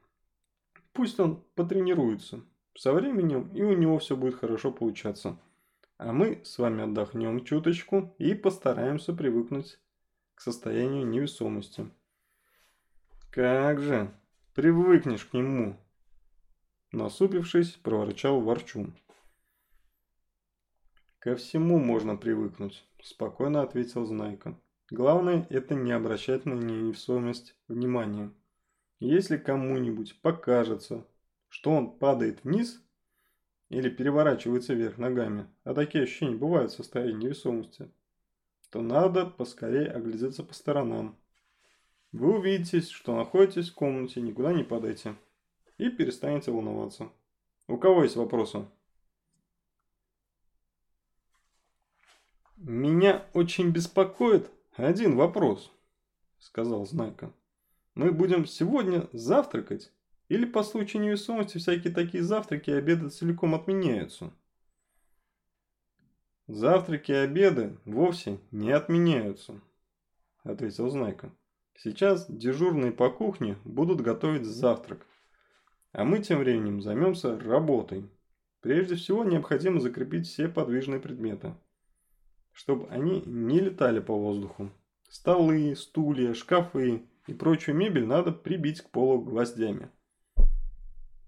«Пусть 0.92 1.20
он 1.20 1.44
потренируется. 1.54 2.40
Со 2.74 2.94
временем 2.94 3.50
и 3.54 3.62
у 3.62 3.74
него 3.76 3.98
все 3.98 4.16
будет 4.16 4.36
хорошо 4.36 4.72
получаться». 4.72 5.38
А 6.02 6.14
мы 6.14 6.40
с 6.46 6.56
вами 6.56 6.84
отдохнем 6.84 7.44
чуточку 7.44 8.14
и 8.16 8.32
постараемся 8.32 9.12
привыкнуть 9.12 9.78
к 10.34 10.40
состоянию 10.40 11.06
невесомости. 11.06 11.90
Как 13.30 13.82
же, 13.82 14.10
привыкнешь 14.54 15.26
к 15.26 15.34
нему. 15.34 15.76
Насупившись, 16.90 17.72
проворчал 17.72 18.40
Ворчун. 18.40 18.96
Ко 21.18 21.36
всему 21.36 21.78
можно 21.78 22.16
привыкнуть, 22.16 22.82
спокойно 23.02 23.60
ответил 23.60 24.06
Знайка. 24.06 24.58
Главное 24.90 25.46
это 25.50 25.76
не 25.76 25.92
обращать 25.92 26.46
на 26.46 26.54
невесомость 26.54 27.54
внимания. 27.68 28.32
Если 28.98 29.36
кому-нибудь 29.36 30.20
покажется, 30.20 31.06
что 31.48 31.70
он 31.70 31.96
падает 31.96 32.42
вниз, 32.42 32.82
или 33.68 33.88
переворачивается 33.88 34.74
вверх 34.74 34.98
ногами, 34.98 35.46
а 35.62 35.74
такие 35.74 36.02
ощущения 36.02 36.34
бывают 36.34 36.72
в 36.72 36.74
состоянии 36.74 37.26
невесомости, 37.26 37.88
то 38.70 38.82
надо 38.82 39.26
поскорее 39.26 39.86
оглядеться 39.92 40.42
по 40.42 40.54
сторонам. 40.54 41.16
Вы 42.10 42.38
увидите, 42.38 42.80
что 42.80 43.16
находитесь 43.16 43.70
в 43.70 43.74
комнате, 43.74 44.20
никуда 44.20 44.52
не 44.52 44.64
падайте. 44.64 45.14
И 45.78 45.88
перестанете 45.88 46.50
волноваться. 46.50 47.10
У 47.68 47.78
кого 47.78 48.02
есть 48.02 48.16
вопросы? 48.16 48.66
Меня 52.56 53.24
очень 53.32 53.70
беспокоит 53.70 54.50
один 54.86 55.16
вопрос, 55.16 55.72
сказал 56.38 56.86
Знайка. 56.86 57.32
Мы 57.94 58.12
будем 58.12 58.46
сегодня 58.46 59.08
завтракать 59.12 59.92
или 60.28 60.44
по 60.44 60.62
случаю 60.62 61.02
невесомости 61.02 61.58
всякие 61.58 61.92
такие 61.92 62.22
завтраки 62.22 62.70
и 62.70 62.74
обеды 62.74 63.10
целиком 63.10 63.54
отменяются? 63.54 64.32
Завтраки 66.46 67.12
и 67.12 67.16
обеды 67.16 67.78
вовсе 67.84 68.38
не 68.50 68.72
отменяются, 68.72 69.60
ответил 70.42 70.88
Знайка. 70.88 71.32
Сейчас 71.76 72.30
дежурные 72.30 72.92
по 72.92 73.10
кухне 73.10 73.56
будут 73.64 74.00
готовить 74.00 74.44
завтрак, 74.44 75.06
а 75.92 76.04
мы 76.04 76.18
тем 76.18 76.40
временем 76.40 76.82
займемся 76.82 77.38
работой. 77.38 78.08
Прежде 78.60 78.94
всего 78.94 79.24
необходимо 79.24 79.80
закрепить 79.80 80.26
все 80.26 80.48
подвижные 80.48 81.00
предметы, 81.00 81.54
чтобы 82.52 82.88
они 82.88 83.22
не 83.26 83.60
летали 83.60 84.00
по 84.00 84.14
воздуху. 84.14 84.70
Столы, 85.08 85.74
стулья, 85.76 86.34
шкафы 86.34 87.02
и 87.26 87.34
прочую 87.34 87.76
мебель 87.76 88.06
надо 88.06 88.32
прибить 88.32 88.80
к 88.80 88.90
полу 88.90 89.20
гвоздями. 89.20 89.90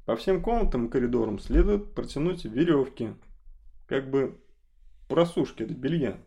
По 0.04 0.16
всем 0.16 0.42
комнатам 0.42 0.87
и 0.87 0.90
коридорам 0.90 1.38
следует 1.38 1.94
протянуть 1.94 2.44
веревки, 2.44 3.14
как 3.87 4.11
бы 4.11 4.40
просушки 5.08 5.64
для 5.64 5.76
белья. 5.76 6.18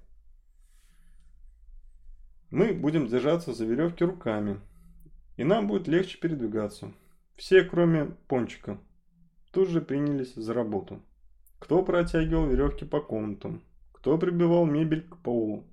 Мы 2.52 2.74
будем 2.74 3.08
держаться 3.08 3.54
за 3.54 3.66
веревки 3.66 4.04
руками, 4.04 4.62
и 5.36 5.44
нам 5.44 5.68
будет 5.68 5.88
легче 5.88 6.18
передвигаться. 6.18 6.94
Все, 7.36 7.64
кроме 7.64 8.06
Пончика, 8.28 8.80
тут 9.52 9.70
же 9.70 9.82
принялись 9.82 10.36
за 10.36 10.54
работу. 10.54 11.02
Кто 11.60 11.84
протягивал 11.84 12.48
веревки 12.48 12.86
по 12.86 13.02
комнатам, 13.02 13.62
кто 14.06 14.20
прибивал 14.20 14.68
мебель 14.68 15.02
к 15.02 15.18
полу. 15.18 15.64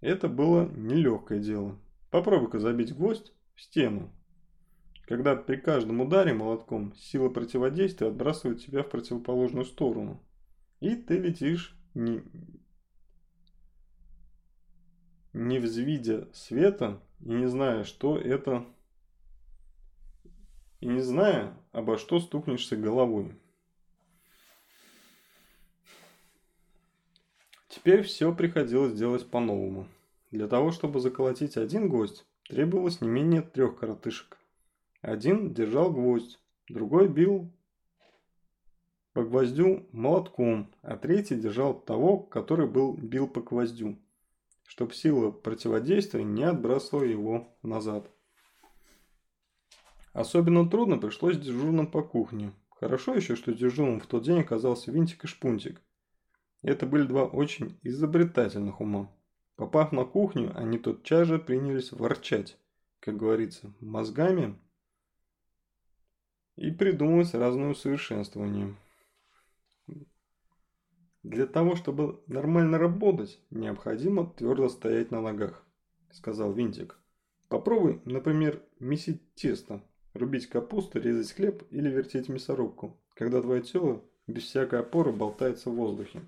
Это 0.00 0.28
было 0.28 0.68
нелегкое 0.68 1.40
дело. 1.40 1.76
Попробуй-ка 2.12 2.60
забить 2.60 2.94
гвоздь 2.94 3.32
в 3.56 3.62
стену. 3.62 4.12
Когда 5.08 5.34
при 5.34 5.56
каждом 5.56 6.00
ударе 6.00 6.34
молотком 6.34 6.94
сила 6.94 7.28
противодействия 7.28 8.06
отбрасывает 8.06 8.64
тебя 8.64 8.84
в 8.84 8.90
противоположную 8.90 9.64
сторону. 9.64 10.22
И 10.78 10.94
ты 10.94 11.18
летишь 11.18 11.76
не, 11.94 12.22
не 15.32 15.58
взвидя 15.58 16.28
света 16.32 17.02
и 17.18 17.30
не 17.30 17.46
зная, 17.46 17.82
что 17.82 18.16
это, 18.16 18.64
и 20.78 20.86
не 20.86 21.00
зная, 21.00 21.58
обо 21.72 21.98
что 21.98 22.20
стукнешься 22.20 22.76
головой. 22.76 23.34
Теперь 27.86 28.02
все 28.02 28.34
приходилось 28.34 28.94
делать 28.94 29.30
по-новому. 29.30 29.86
Для 30.32 30.48
того, 30.48 30.72
чтобы 30.72 30.98
заколотить 30.98 31.56
один 31.56 31.88
гвоздь, 31.88 32.26
требовалось 32.48 33.00
не 33.00 33.06
менее 33.06 33.42
трех 33.42 33.78
коротышек. 33.78 34.38
Один 35.02 35.54
держал 35.54 35.92
гвоздь, 35.92 36.40
другой 36.68 37.06
бил 37.06 37.48
по 39.12 39.22
гвоздю 39.22 39.86
молотком, 39.92 40.74
а 40.82 40.96
третий 40.96 41.36
держал 41.36 41.78
того, 41.78 42.18
который 42.18 42.66
был 42.66 42.94
бил 42.94 43.28
по 43.28 43.40
гвоздю, 43.40 43.96
чтобы 44.66 44.92
сила 44.92 45.30
противодействия 45.30 46.24
не 46.24 46.42
отбрасывала 46.42 47.04
его 47.04 47.56
назад. 47.62 48.10
Особенно 50.12 50.68
трудно 50.68 50.98
пришлось 50.98 51.38
дежурным 51.38 51.86
по 51.86 52.02
кухне. 52.02 52.50
Хорошо 52.80 53.14
еще, 53.14 53.36
что 53.36 53.54
дежурным 53.54 54.00
в 54.00 54.08
тот 54.08 54.24
день 54.24 54.40
оказался 54.40 54.90
Винтик 54.90 55.22
и 55.22 55.28
Шпунтик. 55.28 55.80
Это 56.66 56.84
были 56.84 57.06
два 57.06 57.26
очень 57.26 57.78
изобретательных 57.84 58.80
ума. 58.80 59.08
Попав 59.54 59.92
на 59.92 60.04
кухню, 60.04 60.50
они 60.58 60.78
тотчас 60.78 61.28
же 61.28 61.38
принялись 61.38 61.92
ворчать, 61.92 62.58
как 62.98 63.16
говорится, 63.16 63.72
мозгами 63.78 64.58
и 66.56 66.72
придумывать 66.72 67.32
разные 67.34 67.68
усовершенствования. 67.68 68.74
Для 71.22 71.46
того, 71.46 71.76
чтобы 71.76 72.20
нормально 72.26 72.78
работать, 72.78 73.38
необходимо 73.50 74.26
твердо 74.26 74.68
стоять 74.68 75.12
на 75.12 75.20
ногах, 75.20 75.64
сказал 76.10 76.52
Винтик. 76.52 76.98
Попробуй, 77.48 78.02
например, 78.04 78.60
месить 78.80 79.22
тесто, 79.36 79.84
рубить 80.14 80.48
капусту, 80.48 80.98
резать 80.98 81.30
хлеб 81.30 81.62
или 81.70 81.88
вертеть 81.88 82.28
мясорубку, 82.28 83.00
когда 83.14 83.40
твое 83.40 83.62
тело 83.62 84.02
без 84.26 84.42
всякой 84.42 84.80
опоры 84.80 85.12
болтается 85.12 85.70
в 85.70 85.76
воздухе. 85.76 86.22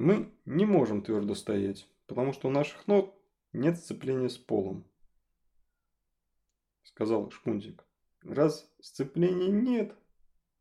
Мы 0.00 0.32
не 0.46 0.64
можем 0.64 1.02
твердо 1.02 1.34
стоять, 1.34 1.86
потому 2.06 2.32
что 2.32 2.48
у 2.48 2.50
наших 2.50 2.86
ног 2.86 3.14
нет 3.52 3.76
сцепления 3.76 4.30
с 4.30 4.38
полом. 4.38 4.86
Сказал 6.84 7.30
Шпунтик. 7.30 7.84
Раз 8.22 8.66
сцепления 8.80 9.48
нет, 9.48 9.94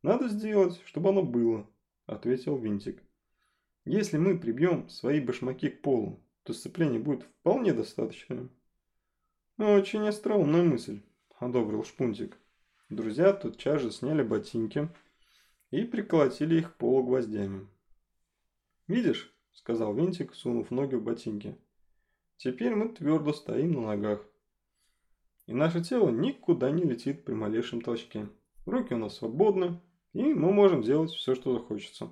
надо 0.02 0.28
сделать, 0.28 0.82
чтобы 0.84 1.12
оно 1.12 1.23
было, 1.23 1.65
ответил 2.06 2.58
Винтик. 2.58 3.02
Если 3.86 4.17
мы 4.17 4.38
прибьем 4.38 4.89
свои 4.89 5.21
башмаки 5.21 5.69
к 5.69 5.82
полу, 5.82 6.19
то 6.43 6.52
сцепления 6.52 6.99
будет 6.99 7.23
вполне 7.23 7.71
достаточно. 7.71 8.49
Очень 9.58 10.06
остроумная 10.06 10.63
мысль, 10.63 11.02
одобрил 11.38 11.86
Шпунтик. 11.86 12.38
Друзья 12.89 13.32
тотчас 13.32 13.84
же 13.84 13.91
сняли 13.91 14.21
ботинки 14.21 14.89
и 15.71 15.86
приколотили 15.86 16.60
их 16.60 16.73
к 16.73 16.75
полу 16.75 17.04
гвоздями. 17.04 17.69
«Видишь?»– 18.89 19.32
сказал 19.52 19.93
Винтик, 19.93 20.34
сунув 20.34 20.71
ноги 20.71 20.95
в 20.95 21.04
ботинки. 21.04 21.56
«Теперь 22.38 22.73
мы 22.73 22.89
твердо 22.89 23.34
стоим 23.34 23.73
на 23.73 23.82
ногах. 23.82 24.25
И 25.45 25.54
наше 25.54 25.84
тело 25.84 26.10
никуда 26.10 26.71
не 26.71 26.84
летит 26.84 27.23
при 27.23 27.34
малейшем 27.34 27.82
толчке. 27.82 28.28
Руки 28.65 28.95
у 28.95 28.97
нас 28.97 29.17
свободны, 29.17 29.80
и 30.13 30.34
мы 30.34 30.52
можем 30.52 30.82
делать 30.82 31.12
все, 31.12 31.36
что 31.36 31.54
захочется». 31.54 32.10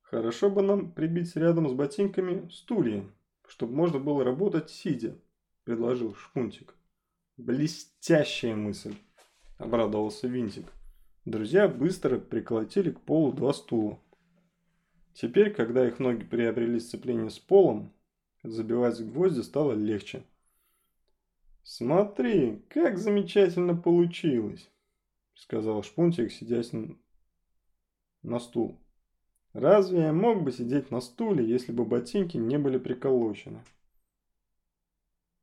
«Хорошо 0.00 0.48
бы 0.48 0.62
нам 0.62 0.92
прибить 0.92 1.36
рядом 1.36 1.68
с 1.68 1.74
ботинками 1.74 2.48
стулья, 2.48 3.04
чтобы 3.46 3.74
можно 3.74 3.98
было 3.98 4.24
работать 4.24 4.70
сидя»,– 4.70 5.14
предложил 5.64 6.14
Шпунтик. 6.14 6.74
«Блестящая 7.36 8.56
мысль!»– 8.56 8.96
обрадовался 9.58 10.26
Винтик. 10.26 10.72
Друзья 11.26 11.68
быстро 11.68 12.18
приколотили 12.18 12.92
к 12.92 13.00
полу 13.02 13.30
два 13.32 13.52
стула. 13.52 13.98
Теперь, 15.20 15.52
когда 15.52 15.84
их 15.84 15.98
ноги 15.98 16.22
приобрели 16.22 16.78
сцепление 16.78 17.28
с 17.28 17.40
полом, 17.40 17.92
забивать 18.44 19.04
гвозди 19.04 19.40
стало 19.40 19.72
легче. 19.72 20.22
«Смотри, 21.64 22.62
как 22.68 22.98
замечательно 22.98 23.74
получилось!»– 23.74 24.70
сказал 25.34 25.82
Шпунтик, 25.82 26.30
сидясь 26.30 26.70
на 28.22 28.38
стул. 28.38 28.78
«Разве 29.54 30.02
я 30.02 30.12
мог 30.12 30.44
бы 30.44 30.52
сидеть 30.52 30.92
на 30.92 31.00
стуле, 31.00 31.44
если 31.44 31.72
бы 31.72 31.84
ботинки 31.84 32.36
не 32.36 32.56
были 32.56 32.78
приколочены?» 32.78 33.64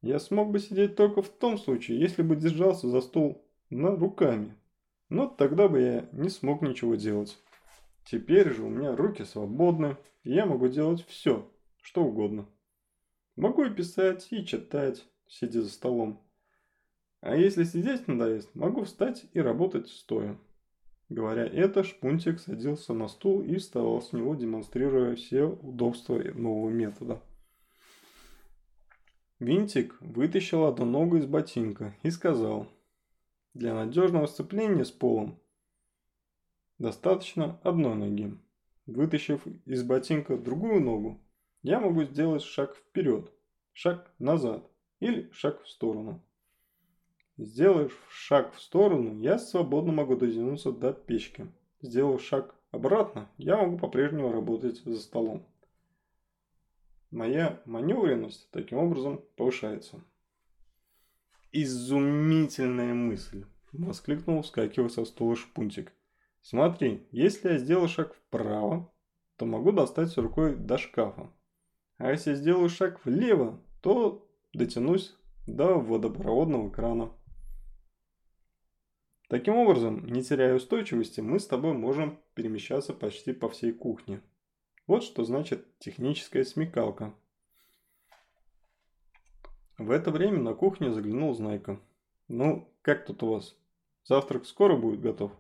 «Я 0.02 0.20
смог 0.20 0.52
бы 0.52 0.60
сидеть 0.60 0.96
только 0.96 1.22
в 1.22 1.28
том 1.28 1.58
случае, 1.58 2.00
если 2.00 2.22
бы 2.22 2.38
держался 2.38 2.88
за 2.88 3.02
стул 3.02 3.44
на 3.70 3.94
руками, 3.94 4.56
но 5.10 5.28
тогда 5.28 5.68
бы 5.68 5.82
я 5.82 6.10
не 6.14 6.30
смог 6.30 6.62
ничего 6.62 6.96
делать». 6.96 7.38
Теперь 8.06 8.54
же 8.54 8.64
у 8.64 8.70
меня 8.70 8.96
руки 8.96 9.24
свободны, 9.24 9.98
и 10.24 10.32
я 10.32 10.46
могу 10.46 10.68
делать 10.68 11.04
все, 11.08 11.52
что 11.82 12.04
угодно. 12.04 12.48
Могу 13.36 13.64
и 13.64 13.74
писать, 13.74 14.28
и 14.30 14.46
читать, 14.46 15.04
сидя 15.28 15.64
за 15.64 15.70
столом. 15.70 16.22
А 17.22 17.36
если 17.36 17.64
сидеть 17.64 18.08
надоест, 18.08 18.54
могу 18.54 18.84
встать 18.84 19.26
и 19.34 19.40
работать 19.40 19.90
стоя. 19.90 20.38
Говоря 21.10 21.46
это, 21.46 21.84
Шпунтик 21.84 22.40
садился 22.40 22.94
на 22.94 23.08
стул 23.08 23.42
и 23.42 23.56
вставал 23.58 24.02
с 24.02 24.14
него, 24.14 24.36
демонстрируя 24.36 25.16
все 25.16 25.46
удобства 25.46 26.16
нового 26.18 26.70
метода. 26.70 27.22
Винтик 29.40 29.98
вытащил 30.00 30.66
одну 30.66 30.86
ногу 30.86 31.18
из 31.18 31.26
ботинка 31.26 31.96
и 32.04 32.12
сказал, 32.12 32.68
«Для 33.56 33.74
надежного 33.74 34.28
сцепления 34.28 34.86
с 34.86 34.92
полом 34.92 35.40
Достаточно 36.78 37.58
одной 37.64 37.96
ноги. 37.96 38.38
Вытащив 38.86 39.48
из 39.66 39.84
ботинка 39.84 40.38
другую 40.38 40.82
ногу, 40.82 41.22
я 41.64 41.80
могу 41.80 42.04
сделать 42.04 42.44
шаг 42.44 42.76
вперед, 42.76 43.32
шаг 43.72 44.12
назад 44.20 44.70
или 45.00 45.30
шаг 45.32 45.64
в 45.64 45.70
сторону. 45.70 46.22
Сделав 47.38 47.94
шаг 48.10 48.54
в 48.54 48.62
сторону, 48.62 49.22
я 49.22 49.40
свободно 49.40 49.94
могу 49.94 50.18
дотянуться 50.18 50.72
до 50.74 50.92
печки. 50.92 51.48
Сделав 51.82 52.22
шаг 52.22 52.54
обратно, 52.72 53.30
я 53.38 53.56
могу 53.56 53.78
по-прежнему 53.78 54.34
работать 54.34 54.84
за 54.84 55.00
столом. 55.00 55.48
Моя 57.10 57.62
маневренность 57.66 58.52
таким 58.52 58.80
образом 58.80 59.22
повышается. 59.38 60.04
«Изумительная 61.54 62.94
мысль!»– 62.94 63.46
воскликнул, 63.72 64.42
вскакивая 64.42 64.90
со 64.90 65.06
стула 65.06 65.38
шпунтик– 65.38 65.94
Смотри, 66.48 67.08
если 67.10 67.54
я 67.54 67.58
сделаю 67.58 67.88
шаг 67.88 68.14
вправо, 68.14 68.94
то 69.36 69.48
могу 69.48 69.72
достать 69.72 70.16
рукой 70.16 70.56
до 70.56 70.78
шкафа. 70.78 71.34
А 71.98 72.12
если 72.12 72.36
сделаю 72.36 72.70
шаг 72.70 73.04
влево, 73.04 73.60
то 73.82 74.30
дотянусь 74.54 75.16
до 75.48 75.80
водопроводного 75.80 76.70
крана. 76.70 77.12
Таким 79.28 79.56
образом, 79.56 80.06
не 80.06 80.22
теряя 80.22 80.54
устойчивости, 80.54 81.20
мы 81.20 81.40
с 81.40 81.48
тобой 81.48 81.74
можем 81.74 82.20
перемещаться 82.36 82.94
почти 82.94 83.34
по 83.34 83.50
всей 83.50 83.74
кухне. 83.74 84.22
Вот 84.86 85.04
что 85.04 85.24
значит 85.24 85.66
техническая 85.80 86.44
смекалка. 86.44 87.16
В 89.80 89.90
это 89.90 90.12
время 90.12 90.42
на 90.42 90.54
кухню 90.54 90.94
заглянул 90.94 91.34
Знайка. 91.34 91.82
«Ну, 92.28 92.72
как 92.84 93.08
тут 93.08 93.24
у 93.24 93.34
вас? 93.34 93.58
Завтрак 94.04 94.46
скоро 94.46 94.78
будет 94.78 95.02
готов?» 95.02 95.32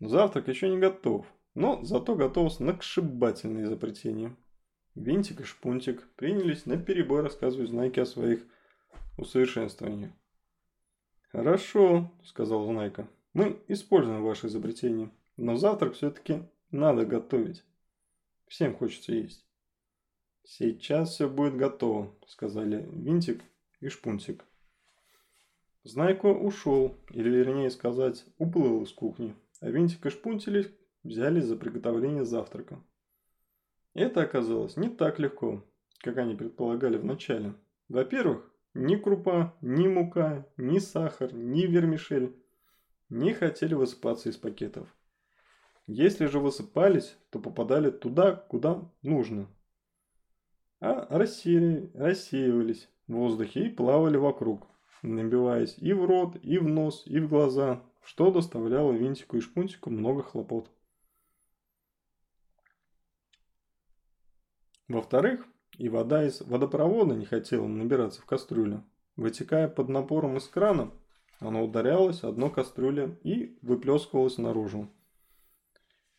Завтрак 0.00 0.48
еще 0.48 0.68
не 0.68 0.78
готов, 0.78 1.26
но 1.54 1.82
зато 1.84 2.14
готов 2.14 2.52
сногсшибательное 2.52 3.64
изобретение. 3.64 4.36
Винтик 4.94 5.40
и 5.40 5.44
Шпунтик 5.44 6.08
принялись 6.14 6.66
на 6.66 6.76
перебой 6.76 7.22
рассказывать 7.22 7.70
знаки 7.70 8.00
о 8.00 8.06
своих 8.06 8.44
усовершенствования. 9.16 10.16
«Хорошо»,– 11.30 12.10
сказал 12.24 12.64
Знайка. 12.64 13.08
«Мы 13.32 13.60
используем 13.68 14.22
ваше 14.22 14.46
изобретение, 14.46 15.10
но 15.36 15.56
завтрак 15.56 15.94
все-таки 15.94 16.42
надо 16.70 17.04
готовить. 17.04 17.64
Всем 18.46 18.74
хочется 18.76 19.12
есть». 19.12 19.44
«Сейчас 20.44 21.10
все 21.10 21.28
будет 21.28 21.56
готово»,– 21.56 22.14
сказали 22.26 22.88
Винтик 22.92 23.42
и 23.80 23.88
Шпунтик. 23.88 24.44
Знайко 25.84 26.26
ушел, 26.26 26.96
или 27.10 27.28
вернее 27.28 27.70
сказать, 27.70 28.24
уплыл 28.38 28.82
из 28.82 28.92
кухни, 28.92 29.34
а 29.60 29.70
Винтик 29.70 30.06
и 30.06 30.10
Шпунтили 30.10 30.74
взялись 31.02 31.44
за 31.44 31.56
приготовление 31.56 32.24
завтрака. 32.24 32.82
Это 33.94 34.22
оказалось 34.22 34.76
не 34.76 34.88
так 34.88 35.18
легко, 35.18 35.64
как 36.00 36.18
они 36.18 36.34
предполагали 36.34 36.98
вначале. 36.98 37.54
Во-первых, 37.88 38.50
ни 38.74 38.96
крупа, 38.96 39.56
ни 39.60 39.88
мука, 39.88 40.46
ни 40.56 40.78
сахар, 40.78 41.32
ни 41.32 41.62
вермишель 41.62 42.36
не 43.08 43.32
хотели 43.32 43.74
высыпаться 43.74 44.28
из 44.28 44.36
пакетов. 44.36 44.94
Если 45.86 46.26
же 46.26 46.38
высыпались, 46.38 47.16
то 47.30 47.38
попадали 47.38 47.90
туда, 47.90 48.32
куда 48.32 48.90
нужно. 49.02 49.48
А 50.80 51.06
рассеяли, 51.18 51.90
рассеивались 51.94 52.88
в 53.06 53.14
воздухе 53.14 53.66
и 53.66 53.70
плавали 53.70 54.16
вокруг, 54.16 54.68
набиваясь 55.02 55.76
и 55.78 55.92
в 55.92 56.04
рот, 56.04 56.36
и 56.42 56.58
в 56.58 56.68
нос, 56.68 57.02
и 57.06 57.18
в 57.18 57.28
глаза, 57.28 57.82
что 58.08 58.30
доставляло 58.30 58.92
Винтику 58.92 59.36
и 59.36 59.40
Шпунтику 59.42 59.90
много 59.90 60.22
хлопот. 60.22 60.70
Во-вторых, 64.88 65.46
и 65.76 65.90
вода 65.90 66.24
из 66.26 66.40
водопровода 66.40 67.14
не 67.14 67.26
хотела 67.26 67.66
набираться 67.66 68.22
в 68.22 68.24
кастрюлю. 68.24 68.82
Вытекая 69.16 69.68
под 69.68 69.90
напором 69.90 70.38
из 70.38 70.48
крана, 70.48 70.90
она 71.38 71.60
ударялась 71.60 72.24
о 72.24 72.32
дно 72.32 72.48
кастрюли 72.48 73.18
и 73.24 73.58
выплескивалась 73.60 74.38
наружу. 74.38 74.88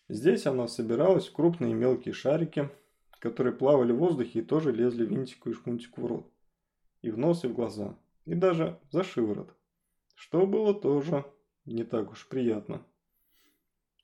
Здесь 0.10 0.46
она 0.46 0.68
собиралась 0.68 1.28
в 1.28 1.34
крупные 1.34 1.74
мелкие 1.74 2.14
шарики, 2.14 2.70
которые 3.18 3.56
плавали 3.56 3.94
в 3.94 3.98
воздухе 3.98 4.42
и 4.42 4.46
тоже 4.46 4.72
лезли 4.72 5.08
винтику 5.08 5.50
и 5.50 5.54
шпунтику 5.54 6.02
в 6.02 6.06
рот. 6.06 6.32
И 7.02 7.10
в 7.10 7.18
нос, 7.18 7.44
и 7.46 7.48
в 7.48 7.56
глаза. 7.56 7.98
И 8.26 8.36
даже 8.36 8.80
за 8.92 9.04
шиворот. 9.04 9.56
Что 10.14 10.46
было 10.46 10.80
тоже 10.80 11.26
не 11.66 11.84
так 11.84 12.12
уж 12.12 12.28
приятно. 12.28 12.86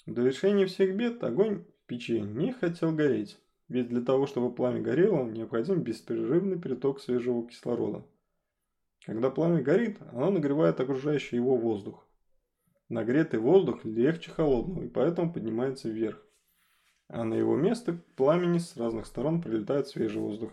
До 0.05 0.23
решения 0.23 0.65
всех 0.65 0.95
бед 0.95 1.23
огонь 1.23 1.63
в 1.63 1.87
печи 1.87 2.19
не 2.19 2.53
хотел 2.53 2.91
гореть. 2.91 3.39
Ведь 3.67 3.89
для 3.89 4.01
того, 4.01 4.27
чтобы 4.27 4.53
пламя 4.53 4.81
горело, 4.81 5.25
необходим 5.25 5.81
беспрерывный 5.81 6.59
переток 6.59 6.99
свежего 6.99 7.47
кислорода. 7.47 8.05
Когда 9.05 9.29
пламя 9.29 9.61
горит, 9.61 9.99
оно 10.11 10.31
нагревает 10.31 10.79
окружающий 10.79 11.37
его 11.37 11.57
воздух. 11.57 12.07
Нагретый 12.89 13.39
воздух 13.39 13.83
легче 13.83 14.29
холодного 14.29 14.83
и 14.83 14.87
поэтому 14.87 15.33
поднимается 15.33 15.89
вверх. 15.89 16.21
А 17.07 17.23
на 17.23 17.33
его 17.35 17.55
место 17.55 17.99
пламени 18.15 18.59
с 18.59 18.77
разных 18.77 19.07
сторон 19.07 19.41
прилетает 19.41 19.87
свежий 19.87 20.21
воздух, 20.21 20.51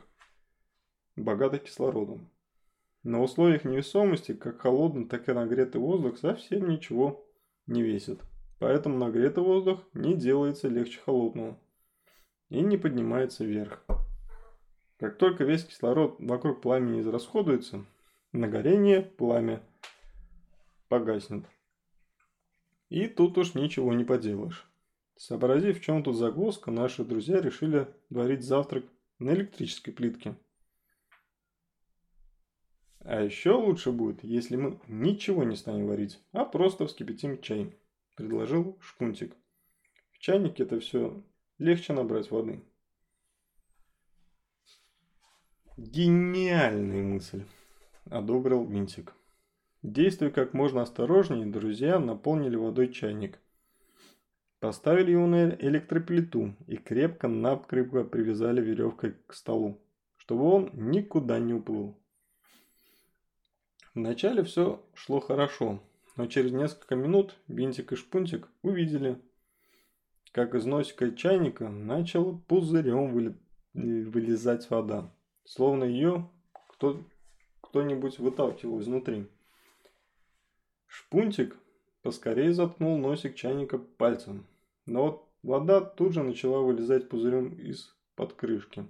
богатый 1.17 1.61
кислородом. 1.61 2.31
На 3.03 3.21
условиях 3.21 3.65
невесомости 3.65 4.33
как 4.33 4.61
холодный, 4.61 5.07
так 5.07 5.29
и 5.29 5.33
нагретый 5.33 5.81
воздух 5.81 6.19
совсем 6.19 6.69
ничего 6.69 7.27
не 7.67 7.83
весит. 7.83 8.21
Поэтому 8.61 8.97
нагретый 8.97 9.43
воздух 9.43 9.81
не 9.93 10.15
делается 10.15 10.69
легче 10.69 11.01
холодного 11.01 11.59
и 12.49 12.61
не 12.61 12.77
поднимается 12.77 13.45
вверх. 13.45 13.85
Как 14.99 15.19
только 15.19 15.43
весь 15.43 15.65
кислород 15.65 16.15
вокруг 16.21 16.63
пламени 16.63 17.01
израсходуется, 17.01 17.85
на 18.31 18.47
горение 18.47 19.03
пламя 19.03 19.61
погаснет. 20.89 21.45
И 22.89 23.09
тут 23.09 23.37
уж 23.37 23.55
ничего 23.55 23.93
не 23.95 24.05
поделаешь. 24.05 24.65
Сообразив, 25.17 25.79
в 25.79 25.83
чем 25.83 26.05
тут 26.05 26.17
загвоздка, 26.17 26.71
наши 26.71 27.05
друзья 27.05 27.41
решили 27.41 27.89
варить 28.11 28.45
завтрак 28.45 28.85
на 29.19 29.31
электрической 29.31 29.93
плитке. 29.93 30.37
А 33.05 33.21
еще 33.21 33.53
лучше 33.53 33.91
будет, 33.91 34.23
если 34.23 34.57
мы 34.57 34.79
ничего 34.87 35.43
не 35.43 35.57
станем 35.57 35.87
варить, 35.87 36.21
а 36.33 36.45
просто 36.45 36.87
вскипятим 36.87 37.41
чай, 37.41 37.77
предложил 38.17 38.79
Шпунтик. 38.81 39.37
В 40.13 40.19
чайнике 40.19 40.63
это 40.63 40.79
все 40.79 41.21
легче 41.59 41.95
набрать 41.95 42.31
воды. 42.31 42.63
Гениальная 45.77 47.03
мысль, 47.03 47.45
одобрил 48.05 48.67
Винтик. 48.67 49.15
Действуя 49.83 50.31
как 50.31 50.53
можно 50.53 50.83
осторожнее, 50.83 51.47
друзья 51.47 51.99
наполнили 51.99 52.55
водой 52.55 52.93
чайник. 52.93 53.41
Поставили 54.61 55.11
его 55.11 55.27
на 55.27 55.57
электроплиту 55.57 56.55
и 56.69 56.77
крепко-накрепко 56.77 58.05
привязали 58.05 58.61
веревкой 58.61 59.17
к 59.27 59.35
столу, 59.35 59.83
чтобы 60.19 60.45
он 60.45 60.71
никуда 60.75 61.41
не 61.41 61.55
уплыл. 61.55 61.99
Вначале 63.95 64.43
все 64.43 64.83
шло 64.95 65.21
хорошо, 65.21 65.83
но 66.17 66.27
через 66.27 66.53
несколько 66.53 66.97
минут 66.97 67.37
Винтик 67.47 67.93
и 67.93 67.97
Шпунтик 67.97 68.49
увидели, 68.63 69.21
как 70.33 70.55
из 70.55 70.65
носика 70.65 71.11
чайника 71.11 71.69
начала 71.69 72.33
пузырем 72.49 73.37
вылезать 73.75 74.71
вода, 74.71 75.15
словно 75.45 75.85
ее 75.85 76.31
кто, 76.71 77.03
кто-нибудь 77.61 78.19
выталкивал 78.19 78.81
изнутри. 78.81 79.29
Шпунтик 80.87 81.57
поскорее 82.01 82.55
заткнул 82.55 82.97
носик 82.97 83.35
чайника 83.35 83.79
пальцем, 83.79 84.47
но 84.87 85.05
вот 85.05 85.29
вода 85.43 85.83
тут 85.83 86.15
же 86.15 86.23
начала 86.23 86.61
вылезать 86.61 87.11
пузырем 87.11 87.55
из-под 87.57 88.33
крышки. 88.33 88.87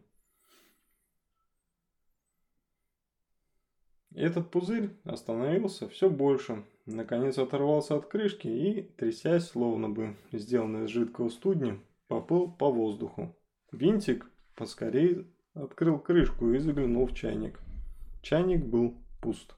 Этот 4.14 4.50
пузырь 4.50 4.90
остановился 5.04 5.88
все 5.88 6.10
больше, 6.10 6.64
наконец 6.84 7.38
оторвался 7.38 7.96
от 7.96 8.06
крышки 8.06 8.46
и, 8.46 8.82
трясясь, 8.96 9.46
словно 9.46 9.88
бы 9.88 10.16
сделанный 10.32 10.84
из 10.84 10.90
жидкого 10.90 11.30
студня, 11.30 11.78
поплыл 12.08 12.50
по 12.50 12.70
воздуху. 12.70 13.34
Винтик 13.70 14.30
поскорее 14.54 15.24
открыл 15.54 15.98
крышку 15.98 16.52
и 16.52 16.58
заглянул 16.58 17.06
в 17.06 17.14
чайник. 17.14 17.58
Чайник 18.20 18.64
был 18.64 18.94
пуст. 19.22 19.54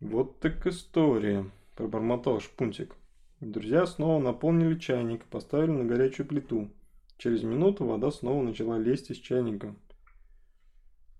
«Вот 0.00 0.38
так 0.38 0.64
история»,– 0.66 1.50
пробормотал 1.76 2.40
Шпунтик. 2.40 2.94
Друзья 3.40 3.84
снова 3.86 4.22
наполнили 4.22 4.78
чайник 4.78 5.22
и 5.22 5.28
поставили 5.28 5.70
на 5.70 5.84
горячую 5.84 6.26
плиту. 6.26 6.70
Через 7.18 7.42
минуту 7.42 7.84
вода 7.84 8.12
снова 8.12 8.42
начала 8.42 8.78
лезть 8.78 9.10
из 9.10 9.16
чайника. 9.16 9.74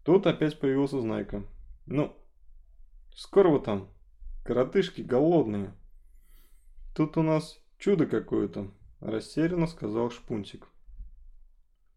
Тут 0.04 0.26
опять 0.26 0.58
появился 0.58 1.00
Знайка. 1.00 1.42
Ну, 1.86 2.16
скоро 3.14 3.48
вы 3.48 3.60
там, 3.60 3.90
коротышки 4.44 5.02
голодные. 5.02 5.74
Тут 6.94 7.16
у 7.16 7.22
нас 7.22 7.60
чудо 7.78 8.06
какое-то, 8.06 8.70
растерянно 9.00 9.66
сказал 9.66 10.10
Шпунтик. 10.10 10.68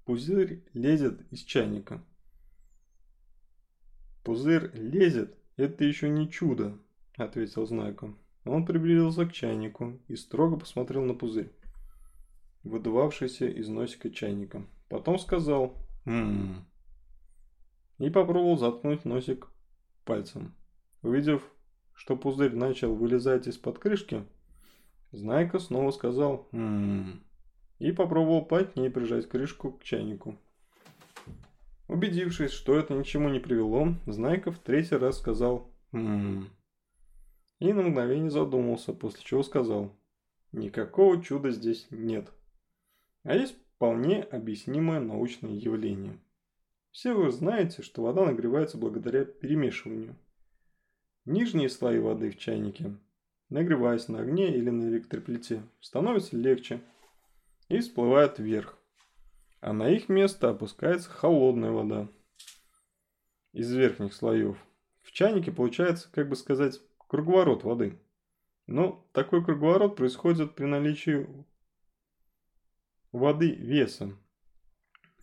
Пузырь 0.05 0.63
лезет 0.73 1.21
из 1.31 1.41
чайника. 1.41 2.03
Пузырь 4.23 4.71
лезет, 4.73 5.37
это 5.57 5.83
еще 5.83 6.09
не 6.09 6.29
чудо, 6.29 6.79
ответил 7.17 7.65
Знайко. 7.65 8.15
Он 8.45 8.65
приблизился 8.65 9.25
к 9.25 9.33
чайнику 9.33 9.99
и 10.07 10.15
строго 10.15 10.57
посмотрел 10.57 11.03
на 11.03 11.15
пузырь, 11.15 11.51
выдувавшийся 12.63 13.47
из 13.47 13.67
носика 13.67 14.11
чайника. 14.11 14.65
Потом 14.87 15.17
сказал 15.17 15.75
«Ммм» 16.05 16.65
и 17.97 18.09
попробовал 18.09 18.57
заткнуть 18.57 19.05
носик 19.05 19.47
пальцем. 20.05 20.53
Увидев, 21.01 21.43
что 21.93 22.15
пузырь 22.15 22.55
начал 22.55 22.95
вылезать 22.95 23.47
из-под 23.47 23.79
крышки, 23.79 24.23
Знайка 25.11 25.59
снова 25.59 25.91
сказал 25.91 26.47
«Ммм» 26.51 27.23
и 27.79 27.91
попробовал 27.91 28.45
плотнее 28.45 28.89
прижать 28.89 29.27
крышку 29.27 29.71
к 29.71 29.83
чайнику. 29.83 30.37
Убедившись, 31.87 32.51
что 32.51 32.77
это 32.77 32.93
ничему 32.93 33.29
не 33.29 33.39
привело, 33.39 33.95
Знайка 34.05 34.51
в 34.51 34.59
третий 34.59 34.95
раз 34.95 35.19
сказал 35.19 35.69
«Ммм» 35.91 36.49
и 37.59 37.73
на 37.73 37.83
мгновение 37.83 38.29
задумался, 38.29 38.93
после 38.93 39.23
чего 39.23 39.43
сказал 39.43 39.95
«Никакого 40.51 41.21
чуда 41.23 41.51
здесь 41.51 41.87
нет». 41.89 42.31
А 43.23 43.35
есть 43.35 43.55
вполне 43.75 44.21
объяснимое 44.21 44.99
научное 44.99 45.51
явление. 45.51 46.19
Все 46.95 47.12
вы 47.13 47.29
знаете, 47.29 47.81
что 47.81 48.03
вода 48.03 48.23
нагревается 48.23 48.77
благодаря 48.77 49.25
перемешиванию. 49.25 50.15
Нижние 51.25 51.67
слои 51.67 51.99
воды 51.99 52.31
в 52.31 52.38
чайнике, 52.38 52.95
нагреваясь 53.49 54.08
на 54.08 54.21
огне 54.21 54.55
или 54.55 54.69
на 54.69 54.88
электроплите, 54.88 55.62
становятся 55.81 56.38
легче 56.38 56.79
и 57.67 57.79
всплывают 57.79 58.39
вверх. 58.39 58.77
А 59.60 59.73
на 59.73 59.89
их 59.89 60.08
место 60.08 60.49
опускается 60.49 61.10
холодная 61.10 61.71
вода 61.71 62.08
из 63.51 63.69
верхних 63.73 64.13
слоев. 64.13 64.58
в 65.01 65.12
чайнике 65.12 65.51
получается, 65.51 66.10
как 66.13 66.29
бы 66.29 66.38
сказать, 66.38 66.79
круговорот 67.10 67.65
воды. 67.65 67.99
Но 68.67 69.05
такой 69.12 69.43
круговорот 69.43 69.97
происходит 69.97 70.55
при 70.55 70.63
наличии 70.63 71.27
воды 73.12 73.51
веса. 73.51 74.17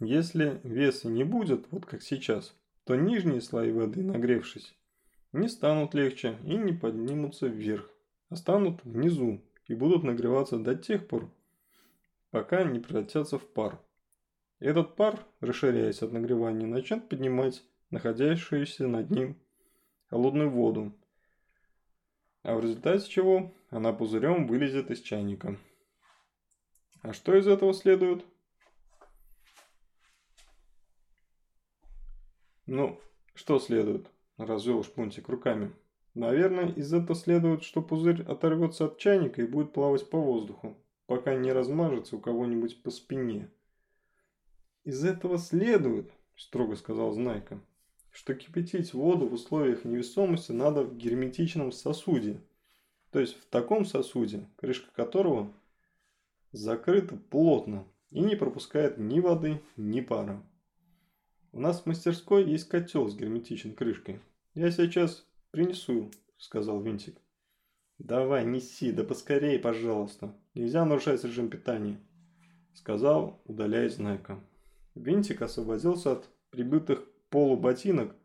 Если 0.04 0.60
веса 0.64 1.08
не 1.08 1.22
будет, 1.22 1.70
вот 1.70 1.86
как 1.86 2.02
сейчас, 2.02 2.56
то 2.82 2.96
нижние 2.96 3.40
слои 3.40 3.70
воды, 3.70 4.02
нагревшись, 4.02 4.74
не 5.32 5.48
станут 5.48 5.94
легче 5.94 6.38
и 6.42 6.56
не 6.56 6.72
поднимутся 6.72 7.46
вверх, 7.46 7.88
а 8.28 8.34
станут 8.34 8.82
внизу 8.82 9.40
и 9.68 9.74
будут 9.74 10.02
нагреваться 10.02 10.58
до 10.58 10.74
тех 10.74 11.06
пор, 11.06 11.30
пока 12.32 12.64
не 12.64 12.80
превратятся 12.80 13.38
в 13.38 13.46
пар. 13.46 13.78
Этот 14.58 14.96
пар, 14.96 15.24
расширяясь 15.38 16.02
от 16.02 16.10
нагревания, 16.10 16.66
начнет 16.66 17.08
поднимать 17.08 17.62
находящуюся 17.90 18.88
над 18.88 19.08
ним 19.08 19.36
холодную 20.10 20.50
воду, 20.50 20.92
а 22.42 22.56
в 22.56 22.60
результате 22.60 23.08
чего 23.08 23.54
она 23.70 23.92
пузырем 23.92 24.48
вылезет 24.48 24.90
из 24.90 25.00
чайника. 25.00 25.56
А 27.02 27.12
что 27.12 27.36
из 27.36 27.46
этого 27.46 27.72
следует? 27.72 28.24
Ну, 32.66 33.00
что 33.34 33.58
следует? 33.58 34.06
Развел 34.36 34.84
шпунтик 34.84 35.28
руками. 35.28 35.72
Наверное, 36.14 36.68
из 36.68 36.92
этого 36.92 37.14
следует, 37.16 37.64
что 37.64 37.82
пузырь 37.82 38.22
оторвется 38.22 38.84
от 38.84 38.98
чайника 38.98 39.42
и 39.42 39.46
будет 39.46 39.72
плавать 39.72 40.08
по 40.08 40.18
воздуху, 40.18 40.76
пока 41.06 41.34
не 41.34 41.52
размажется 41.52 42.16
у 42.16 42.20
кого-нибудь 42.20 42.82
по 42.82 42.90
спине. 42.90 43.50
Из 44.84 45.04
этого 45.04 45.38
следует, 45.38 46.12
строго 46.36 46.76
сказал 46.76 47.12
Знайка, 47.12 47.60
что 48.10 48.34
кипятить 48.34 48.94
воду 48.94 49.26
в 49.26 49.32
условиях 49.32 49.84
невесомости 49.84 50.52
надо 50.52 50.84
в 50.84 50.96
герметичном 50.96 51.72
сосуде. 51.72 52.40
То 53.10 53.18
есть 53.18 53.36
в 53.38 53.46
таком 53.46 53.84
сосуде, 53.84 54.48
крышка 54.56 54.92
которого 54.92 55.52
закрыта 56.52 57.16
плотно 57.16 57.86
и 58.10 58.20
не 58.20 58.36
пропускает 58.36 58.98
ни 58.98 59.20
воды, 59.20 59.60
ни 59.76 60.00
пара. 60.00 60.44
У 61.54 61.60
нас 61.60 61.82
в 61.82 61.86
мастерской 61.86 62.44
есть 62.44 62.66
котел 62.66 63.06
с 63.08 63.14
герметичной 63.14 63.74
крышкой. 63.74 64.20
Я 64.54 64.70
сейчас 64.70 65.26
принесу, 65.50 66.10
сказал 66.38 66.80
Винтик. 66.80 67.20
Давай, 67.98 68.46
неси, 68.46 68.90
да 68.90 69.04
поскорее, 69.04 69.58
пожалуйста. 69.58 70.34
Нельзя 70.54 70.86
нарушать 70.86 71.22
режим 71.24 71.50
питания, 71.50 72.00
сказал, 72.72 73.42
удаляясь 73.44 73.96
Знайка. 73.96 74.42
Винтик 74.94 75.42
освободился 75.42 76.12
от 76.12 76.30
прибытых 76.48 77.04
полуботинок, 77.28 78.16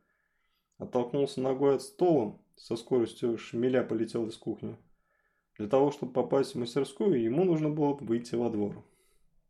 оттолкнулся 0.78 1.42
ногой 1.42 1.76
от 1.76 1.82
стола, 1.82 2.40
со 2.56 2.78
скоростью 2.78 3.38
шмеля 3.38 3.84
полетел 3.84 4.26
из 4.28 4.38
кухни. 4.38 4.78
Для 5.58 5.68
того, 5.68 5.92
чтобы 5.92 6.14
попасть 6.14 6.56
в 6.56 6.60
мастерскую, 6.60 7.22
ему 7.22 7.44
нужно 7.44 7.70
было 7.70 7.94
выйти 7.96 8.36
во 8.36 8.50
двор. 8.50 8.86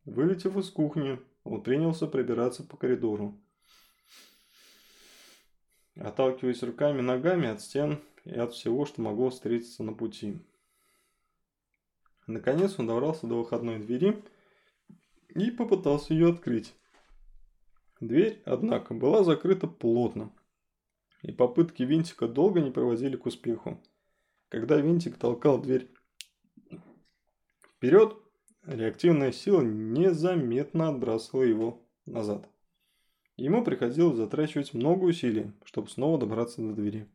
Вылетев 0.04 0.56
из 0.56 0.68
кухни, 0.68 1.20
он 1.44 1.62
принялся 1.62 2.08
пробираться 2.08 2.64
по 2.64 2.76
коридору 2.76 3.38
отталкиваясь 5.98 6.62
руками 6.62 6.98
и 6.98 7.02
ногами 7.02 7.48
от 7.48 7.60
стен 7.60 8.02
и 8.24 8.34
от 8.34 8.52
всего, 8.52 8.86
что 8.86 9.02
могло 9.02 9.30
встретиться 9.30 9.82
на 9.82 9.92
пути. 9.92 10.38
Наконец 12.26 12.78
он 12.78 12.86
добрался 12.86 13.26
до 13.26 13.36
выходной 13.36 13.78
двери 13.78 14.22
и 15.34 15.50
попытался 15.50 16.12
ее 16.12 16.30
открыть. 16.30 16.74
Дверь, 18.00 18.42
однако, 18.44 18.94
была 18.94 19.24
закрыта 19.24 19.66
плотно, 19.66 20.32
и 21.22 21.32
попытки 21.32 21.82
винтика 21.82 22.28
долго 22.28 22.60
не 22.60 22.70
приводили 22.70 23.16
к 23.16 23.26
успеху. 23.26 23.82
Когда 24.50 24.76
винтик 24.76 25.16
толкал 25.16 25.60
дверь 25.60 25.90
вперед, 27.76 28.16
реактивная 28.62 29.32
сила 29.32 29.62
незаметно 29.62 30.90
отбрасывала 30.90 31.42
его 31.42 31.88
назад. 32.06 32.48
Ему 33.38 33.62
приходилось 33.62 34.16
затрачивать 34.16 34.74
много 34.74 35.04
усилий, 35.04 35.52
чтобы 35.64 35.88
снова 35.88 36.18
добраться 36.18 36.60
до 36.60 36.74
двери. 36.74 37.06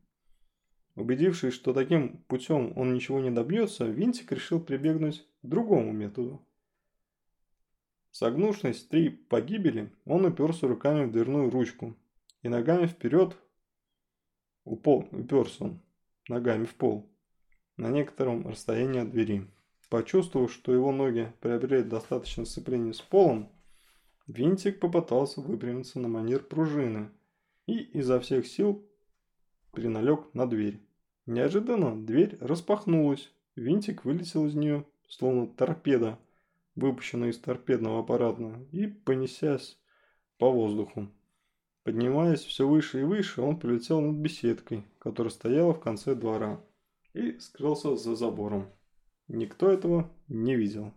Убедившись, 0.95 1.53
что 1.53 1.73
таким 1.73 2.23
путем 2.29 2.71
он 2.77 2.93
ничего 2.93 3.19
не 3.19 3.29
добьется, 3.29 3.85
Винтик 3.85 4.31
решил 4.31 4.61
прибегнуть 4.61 5.27
к 5.41 5.45
другому 5.45 5.91
методу. 5.91 6.41
Согнувшись 8.11 8.85
три 8.85 9.09
погибели, 9.09 9.91
он 10.05 10.23
уперся 10.25 10.65
руками 10.65 11.05
в 11.05 11.11
дверную 11.11 11.49
ручку 11.49 11.93
и 12.41 12.47
ногами 12.47 12.87
вперед 12.87 13.35
упол, 14.63 15.09
уперся 15.11 15.65
он 15.65 15.81
ногами 16.29 16.63
в 16.63 16.73
пол 16.75 17.11
на 17.75 17.89
некотором 17.89 18.47
расстоянии 18.47 19.01
от 19.01 19.11
двери. 19.11 19.45
Почувствовав, 19.89 20.53
что 20.53 20.73
его 20.73 20.93
ноги 20.93 21.33
приобрели 21.41 21.83
достаточно 21.83 22.45
сцепления 22.45 22.93
с 22.93 23.01
полом, 23.01 23.51
Винтик 24.27 24.79
попытался 24.79 25.41
выпрямиться 25.41 25.99
на 25.99 26.07
манер 26.07 26.43
пружины 26.43 27.11
и 27.65 27.79
изо 27.79 28.19
всех 28.19 28.47
сил 28.47 28.87
приналег 29.71 30.33
на 30.33 30.47
дверь. 30.47 30.81
Неожиданно 31.25 31.95
дверь 31.95 32.37
распахнулась, 32.39 33.31
винтик 33.55 34.05
вылетел 34.05 34.45
из 34.45 34.55
нее, 34.55 34.85
словно 35.07 35.47
торпеда, 35.47 36.19
выпущенная 36.75 37.29
из 37.29 37.39
торпедного 37.39 37.99
аппарата, 37.99 38.65
и 38.71 38.87
понесясь 38.87 39.77
по 40.37 40.49
воздуху. 40.49 41.09
Поднимаясь 41.83 42.43
все 42.43 42.67
выше 42.67 43.01
и 43.01 43.03
выше, 43.03 43.41
он 43.41 43.59
прилетел 43.59 43.99
над 43.99 44.15
беседкой, 44.15 44.85
которая 44.99 45.31
стояла 45.31 45.73
в 45.73 45.81
конце 45.81 46.15
двора, 46.15 46.61
и 47.13 47.37
скрылся 47.39 47.97
за 47.97 48.15
забором. 48.15 48.69
Никто 49.27 49.69
этого 49.69 50.09
не 50.27 50.55
видел. 50.55 50.93